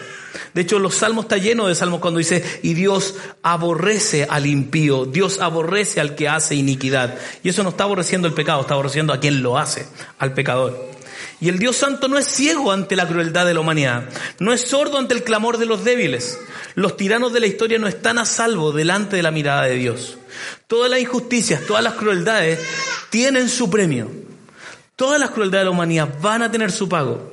De 0.55 0.63
hecho, 0.63 0.79
los 0.79 0.95
salmos 0.95 1.25
está 1.25 1.39
lleno 1.39 1.67
de 1.67 1.75
salmos 1.75 2.01
cuando 2.01 2.19
dice, 2.19 2.45
y 2.63 2.75
Dios 2.75 3.15
aborrece 3.43 4.27
al 4.29 4.47
impío, 4.47 5.05
Dios 5.05 5.41
aborrece 5.41 6.01
al 6.01 6.15
que 6.15 6.29
hace 6.29 6.55
iniquidad. 6.55 7.19
Y 7.43 7.49
eso 7.49 7.63
no 7.63 7.71
está 7.71 7.85
aborreciendo 7.85 8.29
el 8.29 8.35
pecado, 8.35 8.63
está 8.63 8.75
aborreciendo 8.75 9.13
a 9.13 9.21
quien 9.21 9.43
lo 9.43 9.59
hace, 9.59 9.87
al 10.19 10.35
pecador. 10.35 10.91
Y 11.41 11.49
el 11.49 11.59
Dios 11.59 11.77
Santo 11.77 12.07
no 12.09 12.19
es 12.19 12.27
ciego 12.27 12.71
ante 12.71 12.97
la 12.97 13.09
crueldad 13.09 13.47
de 13.47 13.55
la 13.55 13.61
humanidad, 13.61 14.09
no 14.39 14.53
es 14.53 14.61
sordo 14.61 14.99
ante 14.99 15.15
el 15.15 15.25
clamor 15.25 15.59
de 15.59 15.67
los 15.67 15.85
débiles. 15.85 16.39
Los 16.75 16.97
tiranos 16.97 17.33
de 17.33 17.41
la 17.41 17.47
historia 17.47 17.79
no 17.79 17.89
están 17.89 18.19
a 18.19 18.25
salvo 18.25 18.73
delante 18.73 19.17
de 19.17 19.23
la 19.23 19.33
mirada 19.33 19.65
de 19.65 19.75
Dios. 19.75 20.19
Todas 20.67 20.91
las 20.91 21.01
injusticias, 21.01 21.63
todas 21.67 21.83
las 21.83 21.95
crueldades 21.95 22.59
tienen 23.11 23.49
su 23.49 23.71
premio. 23.71 24.11
Todas 24.97 25.19
las 25.19 25.31
crueldades 25.31 25.63
de 25.63 25.65
la 25.67 25.71
humanidad 25.71 26.09
van 26.21 26.43
a 26.43 26.51
tener 26.51 26.71
su 26.71 26.89
pago. 26.89 27.33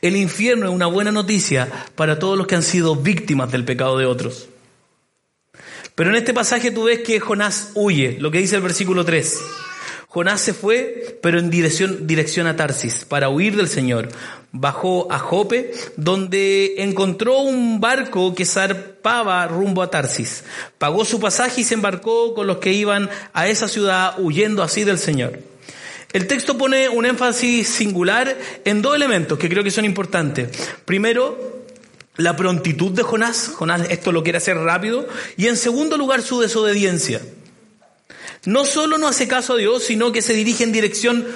El 0.00 0.16
infierno 0.16 0.66
es 0.66 0.74
una 0.74 0.86
buena 0.86 1.12
noticia 1.12 1.68
para 1.94 2.18
todos 2.18 2.38
los 2.38 2.46
que 2.46 2.54
han 2.54 2.62
sido 2.62 2.96
víctimas 2.96 3.50
del 3.50 3.64
pecado 3.64 3.98
de 3.98 4.06
otros. 4.06 4.48
Pero 5.94 6.10
en 6.10 6.16
este 6.16 6.32
pasaje 6.32 6.70
tú 6.70 6.84
ves 6.84 7.00
que 7.00 7.20
Jonás 7.20 7.72
huye, 7.74 8.16
lo 8.20 8.30
que 8.30 8.38
dice 8.38 8.56
el 8.56 8.62
versículo 8.62 9.04
3. 9.04 9.38
Jonás 10.06 10.40
se 10.40 10.54
fue, 10.54 11.18
pero 11.22 11.38
en 11.38 11.50
dirección, 11.50 12.06
dirección 12.06 12.46
a 12.46 12.56
Tarsis, 12.56 13.04
para 13.04 13.28
huir 13.28 13.56
del 13.56 13.68
Señor. 13.68 14.08
Bajó 14.50 15.12
a 15.12 15.18
Jope, 15.18 15.72
donde 15.96 16.76
encontró 16.78 17.40
un 17.40 17.80
barco 17.80 18.34
que 18.34 18.46
zarpaba 18.46 19.46
rumbo 19.46 19.82
a 19.82 19.90
Tarsis. 19.90 20.44
Pagó 20.78 21.04
su 21.04 21.20
pasaje 21.20 21.60
y 21.60 21.64
se 21.64 21.74
embarcó 21.74 22.34
con 22.34 22.46
los 22.46 22.58
que 22.58 22.72
iban 22.72 23.10
a 23.34 23.46
esa 23.48 23.68
ciudad 23.68 24.14
huyendo 24.18 24.62
así 24.62 24.84
del 24.84 24.98
Señor. 24.98 25.38
El 26.14 26.26
texto 26.26 26.56
pone 26.56 26.88
un 26.88 27.04
énfasis 27.04 27.68
singular 27.68 28.38
en 28.64 28.80
dos 28.80 28.96
elementos 28.96 29.38
que 29.38 29.50
creo 29.50 29.62
que 29.62 29.70
son 29.70 29.84
importantes. 29.84 30.48
Primero, 30.86 31.58
la 32.16 32.34
prontitud 32.34 32.92
de 32.92 33.02
Jonás. 33.02 33.48
Jonás 33.54 33.82
esto 33.90 34.12
lo 34.12 34.22
quiere 34.22 34.38
hacer 34.38 34.56
rápido. 34.56 35.06
Y 35.36 35.46
en 35.48 35.56
segundo 35.56 35.98
lugar, 35.98 36.22
su 36.22 36.40
desobediencia. 36.40 37.20
No 38.44 38.64
solo 38.64 38.96
no 38.96 39.08
hace 39.08 39.28
caso 39.28 39.54
a 39.54 39.56
Dios, 39.56 39.84
sino 39.84 40.12
que 40.12 40.22
se 40.22 40.32
dirige 40.32 40.64
en 40.64 40.72
dirección 40.72 41.26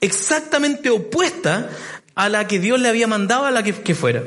exactamente 0.00 0.90
opuesta 0.90 1.70
a 2.14 2.28
la 2.28 2.46
que 2.46 2.58
Dios 2.58 2.80
le 2.80 2.88
había 2.88 3.06
mandado 3.06 3.46
a 3.46 3.50
la 3.50 3.62
que, 3.62 3.94
fuera. 3.94 4.22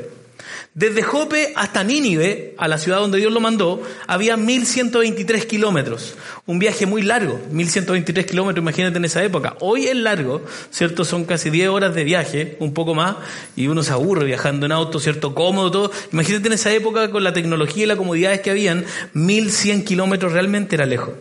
Desde 0.74 1.02
Jope 1.02 1.54
hasta 1.56 1.82
Nínive, 1.84 2.54
a 2.58 2.68
la 2.68 2.76
ciudad 2.78 2.98
donde 2.98 3.18
Dios 3.18 3.32
lo 3.32 3.40
mandó, 3.40 3.82
había 4.06 4.36
1123 4.36 5.46
kilómetros. 5.46 6.14
Un 6.44 6.58
viaje 6.58 6.84
muy 6.84 7.00
largo, 7.02 7.40
1123 7.50 8.26
kilómetros, 8.26 8.62
imagínate 8.62 8.98
en 8.98 9.06
esa 9.06 9.24
época. 9.24 9.56
Hoy 9.60 9.86
es 9.86 9.96
largo, 9.96 10.44
¿cierto? 10.70 11.04
Son 11.04 11.24
casi 11.24 11.48
10 11.48 11.70
horas 11.70 11.94
de 11.94 12.04
viaje, 12.04 12.56
un 12.60 12.74
poco 12.74 12.94
más, 12.94 13.16
y 13.56 13.68
uno 13.68 13.82
se 13.82 13.92
aburre 13.92 14.26
viajando 14.26 14.66
en 14.66 14.72
auto, 14.72 15.00
¿cierto? 15.00 15.34
Cómodo, 15.34 15.70
todo. 15.70 15.92
Imagínate 16.12 16.48
en 16.48 16.54
esa 16.54 16.72
época 16.72 17.10
con 17.10 17.24
la 17.24 17.32
tecnología 17.32 17.84
y 17.84 17.86
las 17.86 17.96
comodidades 17.96 18.40
que 18.42 18.50
habían, 18.50 18.84
1100 19.14 19.84
kilómetros 19.84 20.32
realmente 20.32 20.76
era 20.76 20.84
lejos. 20.84 21.14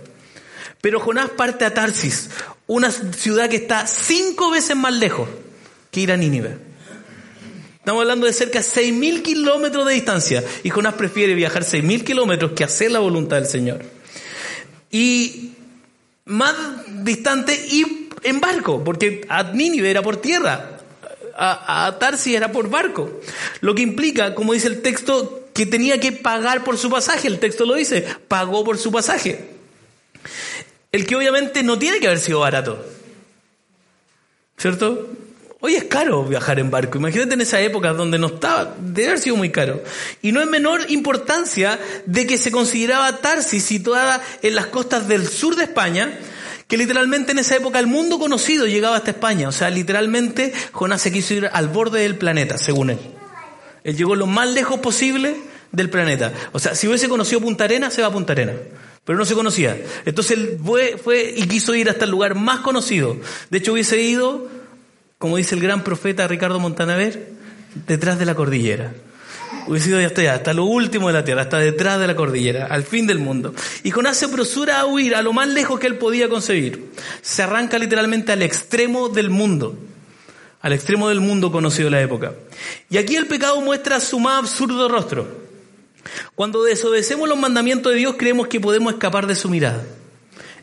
Pero 0.82 1.00
Jonás 1.00 1.30
parte 1.30 1.66
a 1.66 1.74
Tarsis, 1.74 2.30
una 2.68 2.92
ciudad 2.92 3.50
que 3.50 3.56
está 3.56 3.88
cinco 3.88 4.52
veces 4.52 4.76
más 4.76 4.94
lejos 4.94 5.30
que 5.96 6.02
ir 6.02 6.12
a 6.12 6.18
Nínive. 6.18 6.58
Estamos 7.78 8.02
hablando 8.02 8.26
de 8.26 8.34
cerca 8.34 8.60
de 8.60 8.66
6.000 8.66 9.22
kilómetros 9.22 9.88
de 9.88 9.94
distancia. 9.94 10.44
Y 10.64 10.70
Jonás 10.70 10.96
prefiere 10.96 11.34
viajar 11.36 11.64
6.000 11.64 12.04
kilómetros 12.04 12.52
que 12.52 12.66
hacer 12.66 12.92
la 12.92 13.00
voluntad 13.00 13.38
del 13.38 13.46
Señor. 13.46 13.82
Y 14.92 15.54
más 16.26 16.54
distante 17.06 17.56
y 17.70 18.10
en 18.24 18.42
barco, 18.42 18.84
porque 18.84 19.26
a 19.30 19.44
Nínive 19.44 19.90
era 19.90 20.02
por 20.02 20.18
tierra, 20.18 20.80
a, 21.38 21.88
a 21.88 21.98
Tarsis 21.98 22.36
era 22.36 22.52
por 22.52 22.70
barco. 22.70 23.22
Lo 23.62 23.74
que 23.74 23.82
implica, 23.82 24.36
como 24.36 24.52
dice 24.52 24.68
el 24.68 24.82
texto, 24.82 25.48
que 25.54 25.66
tenía 25.66 25.98
que 26.02 26.12
pagar 26.12 26.66
por 26.66 26.78
su 26.78 26.90
pasaje. 26.90 27.30
El 27.30 27.40
texto 27.40 27.66
lo 27.66 27.76
dice, 27.76 28.06
pagó 28.28 28.66
por 28.66 28.78
su 28.78 28.92
pasaje. 28.92 29.48
El 30.92 31.06
que 31.06 31.16
obviamente 31.16 31.64
no 31.64 31.80
tiene 31.80 32.02
que 32.02 32.08
haber 32.08 32.20
sido 32.20 32.42
barato. 32.42 32.86
¿Cierto? 34.58 35.10
Hoy 35.66 35.74
es 35.74 35.86
caro 35.86 36.24
viajar 36.24 36.60
en 36.60 36.70
barco. 36.70 37.00
Imagínate 37.00 37.34
en 37.34 37.42
esa 37.42 37.60
época 37.60 37.92
donde 37.92 38.20
no 38.20 38.28
estaba, 38.28 38.76
debe 38.80 39.08
haber 39.08 39.20
sido 39.20 39.36
muy 39.36 39.50
caro. 39.50 39.82
Y 40.22 40.32
no 40.32 40.40
es 40.40 40.46
menor 40.46 40.82
importancia 40.90 41.80
de 42.06 42.28
que 42.28 42.38
se 42.38 42.52
consideraba 42.52 43.18
Tarsis 43.18 43.64
situada 43.64 44.22
en 44.44 44.54
las 44.54 44.68
costas 44.68 45.08
del 45.08 45.28
sur 45.28 45.56
de 45.56 45.64
España, 45.64 46.20
que 46.68 46.78
literalmente 46.78 47.32
en 47.32 47.40
esa 47.40 47.56
época 47.56 47.80
el 47.80 47.88
mundo 47.88 48.20
conocido 48.20 48.68
llegaba 48.68 48.98
hasta 48.98 49.10
España. 49.10 49.50
O 49.50 49.52
sea, 49.52 49.72
literalmente 49.72 50.54
Jonás 50.72 51.02
se 51.02 51.12
quiso 51.12 51.34
ir 51.34 51.50
al 51.52 51.68
borde 51.70 52.02
del 52.02 52.16
planeta, 52.16 52.60
según 52.60 52.92
él. 52.92 53.00
Él 53.84 53.98
llegó 53.98 54.16
lo 54.16 54.28
más 54.28 54.48
lejos 54.48 54.80
posible 54.82 55.36
del 55.72 55.90
planeta. 55.90 56.32
O 56.52 56.60
sea, 56.60 56.76
si 56.76 56.88
hubiese 56.88 57.10
conocido 57.10 57.42
Punta 57.42 57.64
Arena, 57.64 57.90
se 57.90 58.04
va 58.04 58.10
a 58.10 58.14
Punta 58.14 58.34
Arena. 58.34 58.54
Pero 59.04 59.18
no 59.18 59.26
se 59.26 59.34
conocía. 59.34 59.76
Entonces 60.06 60.38
él 60.38 60.60
fue, 60.64 61.00
fue 61.04 61.34
y 61.36 61.48
quiso 61.48 61.74
ir 61.74 61.90
hasta 61.90 62.06
el 62.06 62.12
lugar 62.12 62.36
más 62.36 62.60
conocido. 62.60 63.18
De 63.50 63.58
hecho, 63.58 63.74
hubiese 63.74 64.00
ido 64.00 64.48
como 65.18 65.38
dice 65.38 65.56
el 65.56 65.62
gran 65.62 65.84
profeta 65.84 66.28
Ricardo 66.28 66.60
Montanaver, 66.60 67.30
detrás 67.88 68.20
de 68.20 68.26
la 68.26 68.36
cordillera. 68.36 68.94
Hubiese 69.68 69.90
ido 69.90 70.06
hasta 70.06 70.22
allá, 70.22 70.36
hasta 70.36 70.54
lo 70.54 70.66
último 70.66 71.08
de 71.08 71.14
la 71.14 71.24
tierra, 71.24 71.44
hasta 71.44 71.58
detrás 71.58 72.00
de 72.00 72.08
la 72.08 72.16
cordillera, 72.16 72.68
al 72.68 72.84
fin 72.84 73.08
del 73.08 73.20
mundo. 73.20 73.54
Y 73.84 73.92
Jonás 73.92 74.18
se 74.18 74.26
apresura 74.26 74.80
a 74.80 74.86
huir 74.86 75.16
a 75.16 75.22
lo 75.22 75.34
más 75.34 75.48
lejos 75.48 75.80
que 75.80 75.88
él 75.88 75.98
podía 75.98 76.30
concebir. 76.30 76.92
Se 77.22 77.42
arranca 77.42 77.80
literalmente 77.80 78.32
al 78.32 78.42
extremo 78.42 79.10
del 79.10 79.30
mundo, 79.30 79.76
al 80.62 80.74
extremo 80.74 81.10
del 81.10 81.20
mundo 81.20 81.52
conocido 81.52 81.86
de 81.86 81.92
la 81.92 82.02
época. 82.02 82.34
Y 82.90 82.98
aquí 82.98 83.16
el 83.16 83.28
pecado 83.28 83.60
muestra 83.62 84.00
su 84.00 84.20
más 84.20 84.40
absurdo 84.40 84.88
rostro. 84.88 85.46
Cuando 86.36 86.64
desobedecemos 86.64 87.28
los 87.28 87.38
mandamientos 87.38 87.92
de 87.92 88.00
Dios 88.00 88.16
creemos 88.18 88.48
que 88.48 88.60
podemos 88.60 88.94
escapar 88.94 89.26
de 89.26 89.36
su 89.36 89.50
mirada. 89.50 89.84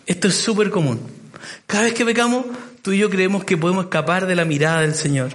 Esto 0.07 0.29
es 0.29 0.35
súper 0.35 0.71
común. 0.71 1.01
Cada 1.67 1.85
vez 1.85 1.95
que 1.95 2.05
pecamos, 2.05 2.47
tú 2.83 2.93
y 2.93 2.99
yo 2.99 3.09
creemos 3.09 3.45
que 3.45 3.57
podemos 3.57 3.85
escapar 3.85 4.27
de 4.27 4.35
la 4.35 4.45
mirada 4.45 4.83
del 4.83 4.95
Señor. 4.95 5.31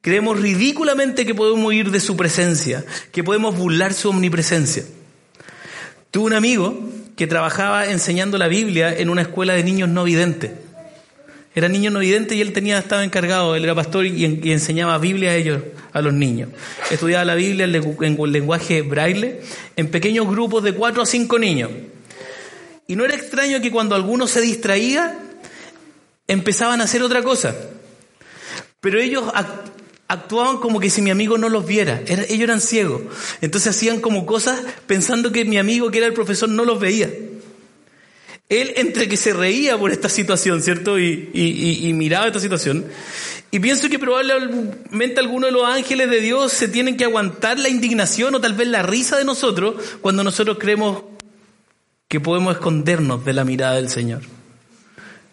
Creemos 0.00 0.40
ridículamente 0.40 1.26
que 1.26 1.34
podemos 1.34 1.72
ir 1.74 1.90
de 1.90 2.00
su 2.00 2.16
presencia, 2.16 2.84
que 3.12 3.22
podemos 3.22 3.56
burlar 3.56 3.92
su 3.92 4.08
omnipresencia. 4.08 4.84
Tuve 6.10 6.24
un 6.26 6.32
amigo 6.32 6.78
que 7.16 7.26
trabajaba 7.26 7.86
enseñando 7.86 8.38
la 8.38 8.48
Biblia 8.48 8.96
en 8.96 9.10
una 9.10 9.22
escuela 9.22 9.54
de 9.54 9.64
niños 9.64 9.88
no 9.88 10.04
videntes. 10.04 10.52
Era 11.54 11.68
niño 11.68 11.90
no 11.90 12.00
vidente 12.00 12.34
y 12.36 12.40
él 12.40 12.52
tenía, 12.52 12.78
estaba 12.78 13.02
encargado, 13.02 13.56
él 13.56 13.64
era 13.64 13.74
pastor 13.74 14.06
y, 14.06 14.24
enseñaba 14.52 14.98
Biblia 14.98 15.30
a 15.30 15.34
ellos, 15.34 15.62
a 15.92 16.02
los 16.02 16.12
niños. 16.12 16.50
Estudiaba 16.90 17.24
la 17.24 17.34
Biblia 17.34 17.64
en, 17.64 17.74
en 17.74 18.32
lenguaje 18.32 18.82
braille 18.82 19.40
en 19.74 19.88
pequeños 19.88 20.28
grupos 20.28 20.62
de 20.62 20.74
cuatro 20.74 21.02
a 21.02 21.06
cinco 21.06 21.38
niños. 21.38 21.70
Y 22.86 22.94
no 22.94 23.04
era 23.04 23.14
extraño 23.14 23.60
que 23.60 23.70
cuando 23.70 23.94
alguno 23.94 24.26
se 24.26 24.40
distraía, 24.40 25.18
empezaban 26.28 26.80
a 26.80 26.84
hacer 26.84 27.02
otra 27.02 27.22
cosa. 27.22 27.54
Pero 28.80 29.00
ellos 29.00 29.24
actuaban 30.08 30.58
como 30.58 30.80
que 30.80 30.90
si 30.90 31.02
mi 31.02 31.10
amigo 31.10 31.38
no 31.38 31.48
los 31.48 31.66
viera. 31.66 32.02
ellos 32.06 32.40
eran 32.40 32.60
ciegos. 32.60 33.02
Entonces 33.40 33.76
hacían 33.76 34.00
como 34.00 34.26
cosas 34.26 34.60
pensando 34.86 35.32
que 35.32 35.44
mi 35.44 35.58
amigo, 35.58 35.90
que 35.90 35.98
era 35.98 36.06
el 36.06 36.12
profesor, 36.12 36.48
no 36.48 36.64
los 36.64 36.78
veía. 36.78 37.10
Él 38.48 38.74
entre 38.76 39.08
que 39.08 39.16
se 39.16 39.32
reía 39.32 39.76
por 39.76 39.90
esta 39.90 40.08
situación, 40.08 40.62
¿cierto? 40.62 41.00
Y, 41.00 41.30
y, 41.32 41.92
miraba 41.94 42.28
esta 42.28 42.38
situación. 42.38 42.86
Y 43.50 43.58
pienso 43.58 43.88
que 43.88 43.98
probablemente 43.98 45.18
algunos 45.18 45.48
de 45.48 45.52
los 45.52 45.64
ángeles 45.64 46.08
de 46.10 46.20
Dios 46.20 46.52
se 46.52 46.68
tienen 46.68 46.96
que 46.96 47.04
aguantar 47.04 47.58
la 47.58 47.68
indignación 47.68 48.34
o 48.34 48.40
tal 48.40 48.52
vez 48.52 48.68
la 48.68 48.82
risa 48.82 49.16
de 49.16 49.24
nosotros 49.24 49.98
cuando 50.00 50.22
nosotros 50.22 50.58
creemos 50.60 51.02
que 52.06 52.20
podemos 52.20 52.54
escondernos 52.54 53.24
de 53.24 53.32
la 53.32 53.44
mirada 53.44 53.76
del 53.76 53.88
Señor. 53.88 54.35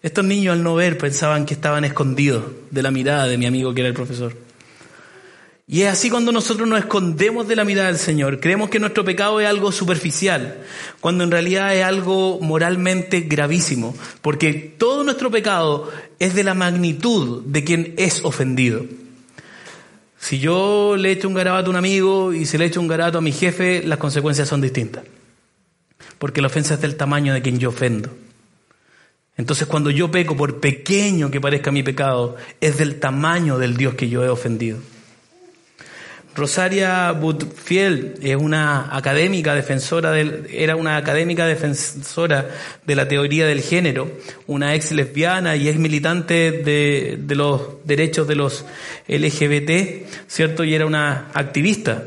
Estos 0.04 0.26
niños 0.26 0.52
al 0.52 0.64
no 0.64 0.76
ver 0.76 0.98
pensaban 0.98 1.46
que 1.46 1.54
estaban 1.54 1.86
escondidos 1.86 2.44
de 2.72 2.84
la 2.84 2.92
mirada 2.92 3.26
de 3.26 3.38
mi 3.38 3.46
amigo 3.46 3.74
que 3.74 3.80
era 3.80 3.88
el 3.88 3.94
profesor. 3.94 4.36
Y 5.66 5.84
es 5.84 5.88
así 5.88 6.10
cuando 6.10 6.34
nosotros 6.34 6.68
nos 6.68 6.80
escondemos 6.80 7.48
de 7.48 7.56
la 7.56 7.64
mirada 7.64 7.88
del 7.88 7.98
Señor. 7.98 8.42
Creemos 8.42 8.70
que 8.70 8.82
nuestro 8.82 9.06
pecado 9.06 9.40
es 9.40 9.48
algo 9.48 9.72
superficial, 9.72 10.58
cuando 11.00 11.24
en 11.24 11.32
realidad 11.32 11.74
es 11.74 11.86
algo 11.86 12.38
moralmente 12.42 13.22
gravísimo, 13.22 13.96
porque 14.22 14.54
todo 14.78 15.06
nuestro 15.06 15.32
pecado 15.32 15.90
es 16.20 16.36
de 16.36 16.44
la 16.44 16.54
magnitud 16.54 17.44
de 17.46 17.64
quien 17.64 17.94
es 17.96 18.26
ofendido. 18.26 18.86
Si 20.20 20.40
yo 20.40 20.98
le 20.98 21.12
echo 21.12 21.30
un 21.30 21.34
garabato 21.34 21.68
a 21.68 21.70
un 21.70 21.78
amigo 21.78 22.34
y 22.34 22.46
si 22.46 22.58
le 22.58 22.66
echo 22.66 22.82
un 22.82 22.90
garabato 22.90 23.20
a 23.20 23.22
mi 23.22 23.32
jefe, 23.32 23.84
las 23.86 24.00
consecuencias 24.00 24.50
son 24.50 24.60
distintas. 24.60 25.06
Porque 26.20 26.42
la 26.42 26.48
ofensa 26.48 26.74
es 26.74 26.82
del 26.82 26.98
tamaño 26.98 27.34
de 27.34 27.42
quien 27.42 27.58
yo 27.58 27.70
ofendo. 27.70 28.10
Entonces 29.38 29.68
cuando 29.68 29.90
yo 29.90 30.12
peco, 30.12 30.38
por 30.38 30.60
pequeño 30.60 31.32
que 31.32 31.42
parezca 31.42 31.72
mi 31.72 31.84
pecado, 31.84 32.36
es 32.62 32.78
del 32.78 33.00
tamaño 33.00 33.58
del 33.58 33.76
Dios 33.76 33.96
que 33.96 34.10
yo 34.10 34.24
he 34.24 34.30
ofendido. 34.30 34.78
Rosaria 36.36 37.12
Butfield 37.12 38.18
es 38.26 38.36
una 38.36 38.96
académica 38.96 39.54
defensora 39.54 40.12
del, 40.12 40.48
era 40.52 40.76
una 40.76 40.98
académica 40.98 41.46
defensora 41.46 42.50
de 42.86 42.96
la 42.96 43.08
teoría 43.08 43.46
del 43.46 43.62
género, 43.62 44.12
una 44.48 44.74
ex 44.74 44.92
lesbiana 44.94 45.56
y 45.56 45.70
ex 45.70 45.78
militante 45.78 46.52
de, 46.52 47.20
de 47.22 47.36
los 47.36 47.86
derechos 47.86 48.28
de 48.28 48.36
los 48.36 48.66
LGBT, 49.08 50.08
¿cierto? 50.28 50.64
Y 50.64 50.74
era 50.74 50.88
una 50.88 51.30
activista. 51.36 52.04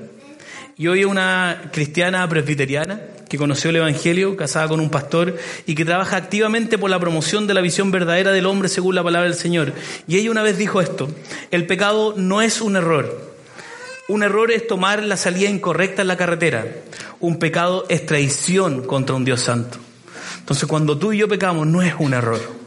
Y 0.77 0.89
hoy 0.89 1.01
es 1.01 1.07
una 1.07 1.71
cristiana 1.73 2.29
presbiteriana 2.29 3.01
que 3.29 3.39
conoció 3.39 3.71
el 3.71 3.77
Evangelio, 3.77 4.37
casada 4.37 4.69
con 4.69 4.81
un 4.81 4.91
pastor 4.91 5.37
y 5.67 5.75
que 5.75 5.85
trabaja 5.85 6.17
activamente 6.17 6.79
por 6.79 6.91
la 6.91 7.01
promoción 7.01 7.47
de 7.47 7.55
la 7.55 7.61
visión 7.61 7.91
verdadera 7.91 8.33
del 8.33 8.47
hombre 8.47 8.69
según 8.69 8.95
la 8.95 9.03
palabra 9.03 9.29
del 9.29 9.39
Señor. 9.39 9.73
Y 10.07 10.17
ella 10.17 10.31
una 10.31 10.43
vez 10.43 10.59
dijo 10.59 10.81
esto, 10.81 11.09
el 11.51 11.67
pecado 11.67 12.15
no 12.17 12.43
es 12.43 12.61
un 12.61 12.77
error, 12.77 13.37
un 14.09 14.23
error 14.23 14.53
es 14.53 14.67
tomar 14.67 15.03
la 15.03 15.17
salida 15.17 15.51
incorrecta 15.51 16.03
en 16.03 16.09
la 16.09 16.17
carretera. 16.17 16.65
Un 17.19 17.39
pecado 17.39 17.87
es 17.89 18.07
traición 18.07 18.85
contra 18.85 19.17
un 19.17 19.25
Dios 19.25 19.41
santo. 19.41 19.79
Entonces 20.39 20.69
cuando 20.69 20.97
tú 20.97 21.13
y 21.13 21.19
yo 21.19 21.29
pecamos 21.29 21.67
no 21.67 21.83
es 21.83 21.95
un 21.99 22.15
error. 22.15 22.66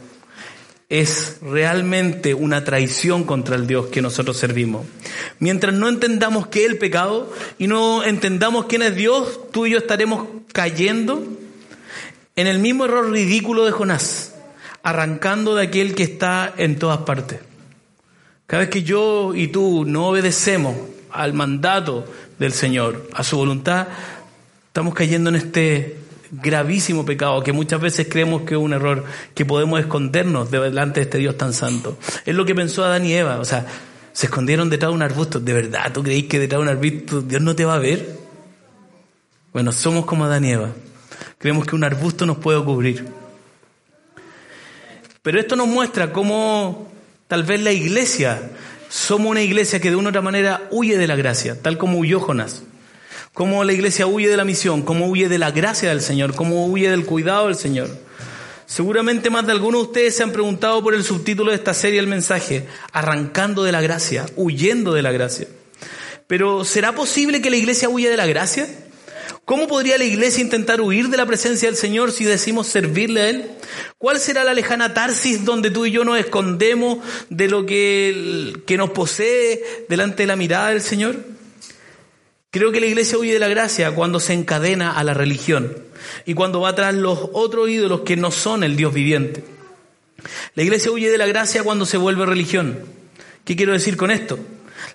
Es 0.90 1.38
realmente 1.40 2.34
una 2.34 2.64
traición 2.64 3.24
contra 3.24 3.56
el 3.56 3.66
Dios 3.66 3.86
que 3.86 4.02
nosotros 4.02 4.36
servimos. 4.36 4.84
Mientras 5.38 5.74
no 5.74 5.88
entendamos 5.88 6.48
qué 6.48 6.64
es 6.64 6.70
el 6.70 6.78
pecado 6.78 7.32
y 7.58 7.66
no 7.66 8.04
entendamos 8.04 8.66
quién 8.66 8.82
es 8.82 8.94
Dios, 8.94 9.40
tú 9.52 9.66
y 9.66 9.70
yo 9.70 9.78
estaremos 9.78 10.26
cayendo 10.52 11.24
en 12.36 12.46
el 12.46 12.58
mismo 12.58 12.84
error 12.84 13.10
ridículo 13.10 13.64
de 13.64 13.72
Jonás, 13.72 14.34
arrancando 14.82 15.54
de 15.54 15.62
aquel 15.62 15.94
que 15.94 16.02
está 16.02 16.52
en 16.56 16.78
todas 16.78 16.98
partes. 16.98 17.40
Cada 18.46 18.62
vez 18.62 18.70
que 18.70 18.82
yo 18.82 19.32
y 19.34 19.46
tú 19.46 19.84
no 19.86 20.08
obedecemos 20.08 20.76
al 21.12 21.34
mandato 21.34 22.04
del 22.40 22.52
Señor, 22.52 23.08
a 23.12 23.22
su 23.22 23.36
voluntad, 23.36 23.86
estamos 24.66 24.92
cayendo 24.92 25.30
en 25.30 25.36
este 25.36 25.99
gravísimo 26.30 27.04
pecado 27.04 27.42
que 27.42 27.52
muchas 27.52 27.80
veces 27.80 28.06
creemos 28.08 28.42
que 28.42 28.54
es 28.54 28.60
un 28.60 28.72
error, 28.72 29.04
que 29.34 29.44
podemos 29.44 29.80
escondernos 29.80 30.50
delante 30.50 31.00
de 31.00 31.04
este 31.04 31.18
Dios 31.18 31.36
tan 31.36 31.52
santo. 31.52 31.98
Es 32.24 32.34
lo 32.34 32.44
que 32.44 32.54
pensó 32.54 32.84
Adán 32.84 33.06
y 33.06 33.12
Eva, 33.14 33.38
o 33.38 33.44
sea, 33.44 33.66
se 34.12 34.26
escondieron 34.26 34.70
detrás 34.70 34.90
de 34.90 34.96
un 34.96 35.02
arbusto. 35.02 35.40
¿De 35.40 35.52
verdad 35.52 35.92
tú 35.92 36.02
creéis 36.02 36.26
que 36.26 36.38
detrás 36.38 36.60
de 36.60 36.62
un 36.62 36.68
arbusto 36.68 37.22
Dios 37.22 37.42
no 37.42 37.54
te 37.54 37.64
va 37.64 37.74
a 37.74 37.78
ver? 37.78 38.18
Bueno, 39.52 39.72
somos 39.72 40.04
como 40.04 40.24
Adán 40.24 40.44
y 40.44 40.52
Eva. 40.52 40.70
Creemos 41.38 41.66
que 41.66 41.74
un 41.74 41.84
arbusto 41.84 42.26
nos 42.26 42.38
puede 42.38 42.62
cubrir. 42.62 43.06
Pero 45.22 45.38
esto 45.38 45.56
nos 45.56 45.68
muestra 45.68 46.12
cómo 46.12 46.90
tal 47.28 47.42
vez 47.42 47.60
la 47.60 47.72
iglesia 47.72 48.50
somos 48.88 49.30
una 49.30 49.42
iglesia 49.42 49.80
que 49.80 49.90
de 49.90 49.96
una 49.96 50.08
u 50.08 50.10
otra 50.10 50.22
manera 50.22 50.68
huye 50.70 50.98
de 50.98 51.06
la 51.06 51.14
gracia, 51.14 51.60
tal 51.60 51.78
como 51.78 51.98
huyó 51.98 52.20
Jonás. 52.20 52.64
Como 53.32 53.62
la 53.64 53.72
iglesia 53.72 54.06
huye 54.06 54.28
de 54.28 54.36
la 54.36 54.44
misión, 54.44 54.82
como 54.82 55.06
huye 55.06 55.28
de 55.28 55.38
la 55.38 55.50
gracia 55.50 55.90
del 55.90 56.02
Señor, 56.02 56.34
como 56.34 56.66
huye 56.66 56.90
del 56.90 57.06
cuidado 57.06 57.46
del 57.46 57.56
Señor. 57.56 57.88
Seguramente 58.66 59.30
más 59.30 59.46
de 59.46 59.52
algunos 59.52 59.82
de 59.82 59.86
ustedes 59.88 60.16
se 60.16 60.22
han 60.22 60.32
preguntado 60.32 60.82
por 60.82 60.94
el 60.94 61.04
subtítulo 61.04 61.50
de 61.50 61.56
esta 61.56 61.74
serie, 61.74 61.98
el 61.98 62.06
mensaje, 62.06 62.66
arrancando 62.92 63.62
de 63.62 63.72
la 63.72 63.80
gracia, 63.80 64.26
huyendo 64.36 64.92
de 64.92 65.02
la 65.02 65.12
gracia. 65.12 65.48
Pero 66.26 66.64
¿será 66.64 66.94
posible 66.94 67.42
que 67.42 67.50
la 67.50 67.56
iglesia 67.56 67.88
huya 67.88 68.10
de 68.10 68.16
la 68.16 68.26
gracia? 68.26 68.68
¿Cómo 69.44 69.66
podría 69.66 69.98
la 69.98 70.04
iglesia 70.04 70.44
intentar 70.44 70.80
huir 70.80 71.08
de 71.08 71.16
la 71.16 71.26
presencia 71.26 71.68
del 71.68 71.76
Señor 71.76 72.12
si 72.12 72.24
decimos 72.24 72.68
servirle 72.68 73.20
a 73.22 73.28
Él? 73.30 73.50
¿Cuál 73.98 74.20
será 74.20 74.44
la 74.44 74.54
lejana 74.54 74.94
Tarsis 74.94 75.44
donde 75.44 75.72
tú 75.72 75.86
y 75.86 75.90
yo 75.90 76.04
nos 76.04 76.20
escondemos 76.20 76.98
de 77.30 77.48
lo 77.48 77.66
que, 77.66 78.52
que 78.66 78.76
nos 78.76 78.90
posee 78.90 79.86
delante 79.88 80.22
de 80.22 80.26
la 80.28 80.36
mirada 80.36 80.68
del 80.68 80.82
Señor? 80.82 81.16
Creo 82.50 82.72
que 82.72 82.80
la 82.80 82.86
iglesia 82.86 83.18
huye 83.18 83.32
de 83.32 83.38
la 83.38 83.48
gracia 83.48 83.92
cuando 83.92 84.18
se 84.18 84.32
encadena 84.32 84.92
a 84.92 85.04
la 85.04 85.14
religión 85.14 85.76
y 86.26 86.34
cuando 86.34 86.60
va 86.60 86.74
tras 86.74 86.94
los 86.94 87.18
otros 87.32 87.68
ídolos 87.68 88.00
que 88.00 88.16
no 88.16 88.30
son 88.30 88.64
el 88.64 88.76
Dios 88.76 88.92
viviente. 88.92 89.44
La 90.54 90.62
iglesia 90.62 90.90
huye 90.90 91.10
de 91.10 91.18
la 91.18 91.26
gracia 91.26 91.62
cuando 91.62 91.86
se 91.86 91.96
vuelve 91.96 92.26
religión. 92.26 92.80
¿Qué 93.44 93.56
quiero 93.56 93.72
decir 93.72 93.96
con 93.96 94.10
esto? 94.10 94.38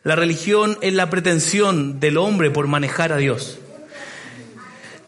La 0.04 0.16
religión 0.16 0.78
es 0.82 0.94
la 0.94 1.10
pretensión 1.10 2.00
del 2.00 2.18
hombre 2.18 2.52
por 2.52 2.68
manejar 2.68 3.14
a 3.14 3.18
Dios 3.18 3.60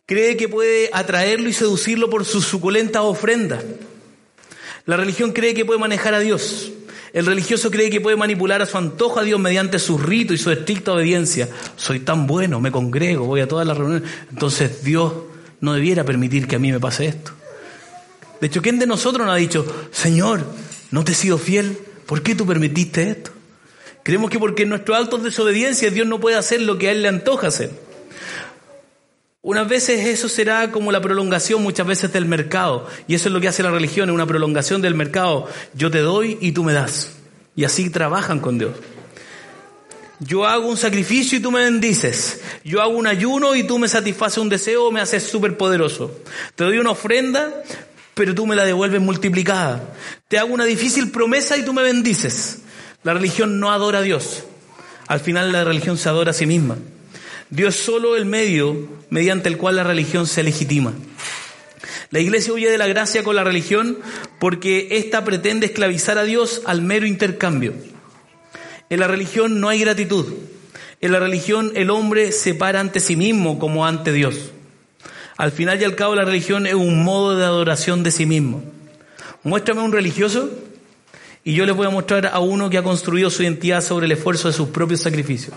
cree 0.08 0.38
que 0.38 0.48
puede 0.48 0.90
atraerlo 0.94 1.50
y 1.50 1.54
seducirlo 1.54 2.10
por 2.10 2.24
su 2.24 2.42
suculenta 2.42 3.02
ofrenda. 3.02 3.62
La 4.86 4.96
religión 4.96 5.34
cree 5.34 5.54
que 5.54 5.66
puede 5.66 5.82
manejar 5.82 6.14
a 6.14 6.20
Dios. 6.20 6.72
El 7.18 7.26
religioso 7.26 7.72
cree 7.72 7.90
que 7.90 8.00
puede 8.00 8.16
manipular 8.16 8.62
a 8.62 8.68
su 8.68 8.78
antojo 8.78 9.20
a 9.20 9.24
Dios 9.24 9.40
mediante 9.40 9.80
su 9.80 9.98
rito 9.98 10.36
y 10.36 10.38
su 10.38 10.52
estricta 10.52 10.94
obediencia. 10.94 11.50
Soy 11.76 12.02
tan 12.02 12.28
bueno, 12.28 12.62
me 12.62 12.72
congrego, 12.72 13.26
voy 13.26 13.42
a 13.42 13.48
todas 13.48 13.66
las 13.66 13.76
reuniones. 13.76 14.08
Entonces 14.30 14.84
Dios 14.84 15.14
no 15.60 15.74
debiera 15.74 16.04
permitir 16.04 16.48
que 16.48 16.58
a 16.58 16.60
mí 16.60 16.72
me 16.72 16.80
pase 16.80 17.08
esto. 17.08 17.32
De 18.40 18.46
hecho, 18.46 18.62
¿quién 18.62 18.78
de 18.78 18.86
nosotros 18.86 19.26
nos 19.26 19.34
ha 19.34 19.38
dicho, 19.40 19.66
Señor, 19.90 20.46
no 20.92 21.04
te 21.04 21.14
he 21.14 21.16
sido 21.16 21.40
fiel? 21.40 21.80
¿Por 22.06 22.22
qué 22.22 22.36
tú 22.36 22.46
permitiste 22.46 23.10
esto? 23.10 23.32
Creemos 24.04 24.30
que 24.30 24.38
porque 24.38 24.62
en 24.62 24.70
nuestros 24.70 24.96
actos 24.96 25.24
de 25.24 25.30
desobediencia 25.30 25.90
Dios 25.90 26.06
no 26.06 26.20
puede 26.20 26.36
hacer 26.36 26.62
lo 26.62 26.78
que 26.78 26.90
a 26.90 26.92
Él 26.92 27.02
le 27.02 27.08
antoja 27.08 27.48
hacer. 27.48 27.72
Unas 29.48 29.70
veces 29.70 30.06
eso 30.06 30.28
será 30.28 30.72
como 30.72 30.92
la 30.92 31.00
prolongación 31.00 31.64
muchas 31.64 31.88
veces 31.88 32.12
del 32.12 32.26
mercado. 32.26 32.86
Y 33.08 33.16
eso 33.16 33.30
es 33.30 33.34
lo 33.34 33.40
que 33.40 33.48
hace 33.48 33.64
la 33.64 33.72
religión, 33.72 34.10
es 34.10 34.14
una 34.14 34.26
prolongación 34.26 34.82
del 34.82 34.94
mercado. 34.94 35.48
Yo 35.74 35.90
te 35.90 36.00
doy 36.00 36.38
y 36.42 36.52
tú 36.52 36.66
me 36.66 36.74
das. 36.74 37.14
Y 37.56 37.64
así 37.64 37.90
trabajan 37.90 38.42
con 38.42 38.60
Dios. 38.60 38.74
Yo 40.20 40.46
hago 40.46 40.68
un 40.68 40.76
sacrificio 40.76 41.38
y 41.38 41.42
tú 41.42 41.50
me 41.50 41.64
bendices. 41.64 42.42
Yo 42.66 42.82
hago 42.82 42.98
un 42.98 43.08
ayuno 43.08 43.56
y 43.56 43.64
tú 43.64 43.80
me 43.80 43.88
satisfaces 43.88 44.40
un 44.40 44.50
deseo 44.50 44.88
o 44.88 44.92
me 44.92 45.00
haces 45.00 45.24
súper 45.24 45.56
poderoso. 45.56 46.12
Te 46.56 46.66
doy 46.66 46.80
una 46.80 46.92
ofrenda, 46.92 47.64
pero 48.16 48.36
tú 48.36 48.46
me 48.48 48.56
la 48.58 48.66
devuelves 48.66 49.00
multiplicada. 49.00 49.94
Te 50.28 50.40
hago 50.40 50.54
una 50.54 50.66
difícil 50.66 51.10
promesa 51.10 51.56
y 51.56 51.64
tú 51.64 51.72
me 51.72 51.84
bendices. 51.84 52.64
La 53.02 53.14
religión 53.14 53.62
no 53.62 53.72
adora 53.72 54.00
a 54.00 54.02
Dios. 54.02 54.44
Al 55.08 55.22
final 55.22 55.54
la 55.54 55.64
religión 55.64 55.98
se 55.98 56.10
adora 56.10 56.32
a 56.32 56.34
sí 56.34 56.46
misma. 56.46 56.76
Dios 57.50 57.76
solo 57.76 58.16
el 58.16 58.26
medio 58.26 58.88
mediante 59.10 59.48
el 59.48 59.58
cual 59.58 59.78
la 59.78 59.84
religión 59.84 60.28
se 60.28 60.44
legitima. 60.44 60.94
La 62.10 62.20
iglesia 62.20 62.54
huye 62.54 62.70
de 62.70 62.78
la 62.78 62.88
gracia 62.88 63.24
con 63.24 63.36
la 63.36 63.44
religión 63.44 63.98
porque 64.40 64.90
ésta 64.92 65.24
pretende 65.24 65.68
esclavizar 65.68 66.18
a 66.18 66.24
Dios 66.24 66.62
al 66.66 66.82
mero 66.82 67.06
intercambio. 67.06 67.74
En 68.90 69.00
la 69.00 69.08
religión 69.08 69.60
no 69.60 69.70
hay 69.70 69.80
gratitud. 69.80 70.26
En 71.02 71.12
la 71.12 71.20
religión 71.20 71.72
el 71.76 71.90
hombre 71.90 72.32
se 72.32 72.54
para 72.54 72.80
ante 72.80 73.00
sí 73.00 73.16
mismo 73.16 73.60
como 73.60 73.86
ante 73.86 74.12
Dios. 74.12 74.52
Al 75.38 75.52
final 75.52 75.80
y 75.82 75.84
al 75.84 75.96
cabo 75.96 76.16
la 76.16 76.26
religión 76.26 76.66
es 76.66 76.74
un 76.74 77.04
modo 77.04 77.38
de 77.38 77.46
adoración 77.46 78.04
de 78.04 78.12
sí 78.12 78.26
mismo. 78.26 78.64
Muéstrame 79.44 79.82
un 79.82 79.92
religioso 79.92 80.50
y 81.44 81.54
yo 81.54 81.66
les 81.66 81.76
voy 81.76 81.88
a 81.88 81.92
mostrar 81.92 82.28
a 82.28 82.40
uno 82.40 82.70
que 82.70 82.78
ha 82.78 82.84
construido 82.84 83.30
su 83.30 83.44
identidad 83.44 83.82
sobre 83.82 84.06
el 84.06 84.12
esfuerzo 84.14 84.48
de 84.48 84.54
sus 84.54 84.70
propios 84.70 85.02
sacrificios. 85.02 85.54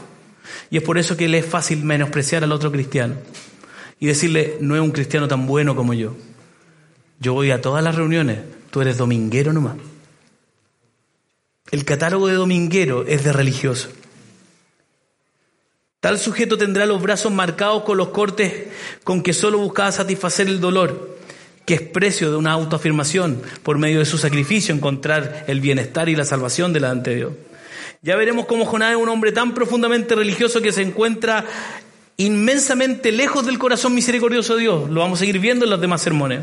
Y 0.71 0.77
es 0.77 0.83
por 0.83 0.99
eso 0.99 1.17
que 1.17 1.29
le 1.29 1.39
es 1.39 1.47
fácil 1.47 1.85
menospreciar 1.85 2.45
al 2.45 2.53
otro 2.53 2.71
cristiano 2.71 3.17
y 3.99 4.07
decirle, 4.07 4.57
no 4.61 4.77
es 4.77 4.81
un 4.81 4.93
cristiano 4.93 5.29
tan 5.29 5.47
bueno 5.47 5.77
como 5.77 5.93
yo. 5.93 6.15
Yo 7.19 7.35
voy 7.35 7.51
a 7.51 7.61
todas 7.61 7.85
las 7.85 7.97
reuniones, 7.97 8.39
tú 8.71 8.81
eres 8.81 8.97
dominguero 8.97 9.53
nomás. 9.53 9.77
El 11.71 11.85
catálogo 11.85 12.29
de 12.29 12.35
dominguero 12.35 13.05
es 13.07 13.25
de 13.25 13.33
religioso. 13.33 13.91
Tal 16.01 16.19
sujeto 16.19 16.57
tendrá 16.57 16.87
los 16.87 17.03
brazos 17.03 17.31
marcados 17.31 17.83
con 17.83 17.99
los 17.99 18.09
cortes 18.09 18.69
con 19.05 19.23
que 19.23 19.35
solo 19.35 19.59
buscaba 19.59 19.93
satisfacer 19.93 20.49
el 20.49 20.61
dolor, 20.61 21.19
que 21.67 21.75
es 21.75 21.83
precio 21.83 22.31
de 22.31 22.39
una 22.39 22.53
autoafirmación 22.53 23.43
por 23.63 23.77
medio 23.77 23.99
de 23.99 24.07
su 24.07 24.17
sacrificio, 24.17 24.75
encontrar 24.75 25.45
el 25.47 25.61
bienestar 25.61 26.09
y 26.09 26.17
la 26.17 26.25
salvación 26.25 26.73
delante 26.73 27.11
de 27.11 27.17
Dios. 27.17 27.33
Ya 28.03 28.17
veremos 28.17 28.47
cómo 28.47 28.65
Jonás 28.65 28.93
es 28.93 28.97
un 28.97 29.11
hombre 29.11 29.31
tan 29.31 29.53
profundamente 29.53 30.15
religioso 30.15 30.63
que 30.63 30.73
se 30.73 30.81
encuentra 30.81 31.45
inmensamente 32.17 33.13
lejos 33.13 33.45
del 33.45 33.59
corazón 33.59 33.95
misericordioso 33.95 34.55
de 34.55 34.63
Dios. 34.63 34.89
Lo 34.89 35.01
vamos 35.01 35.19
a 35.19 35.21
seguir 35.21 35.39
viendo 35.39 35.67
en 35.67 35.71
los 35.71 35.83
demás 35.83 36.01
sermones. 36.01 36.41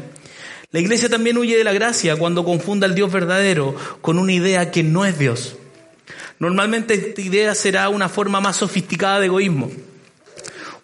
La 0.72 0.80
iglesia 0.80 1.10
también 1.10 1.36
huye 1.36 1.58
de 1.58 1.63
la 1.63 1.74
gracia 1.74 2.15
cuando 2.15 2.46
confunda 2.46 2.86
al 2.86 2.93
Dios 2.93 3.12
verdadero 3.12 3.76
con 4.02 4.20
una 4.20 4.34
idea 4.34 4.70
que 4.70 4.84
no 4.84 5.04
es 5.04 5.17
Dios. 5.17 5.56
Normalmente 6.38 6.93
esta 6.93 7.22
idea 7.22 7.56
será 7.56 7.89
una 7.89 8.08
forma 8.08 8.39
más 8.39 8.58
sofisticada 8.58 9.20
de 9.20 9.26
egoísmo, 9.26 9.72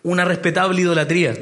una 0.02 0.26
respetable 0.26 0.82
idolatría. 0.82 1.38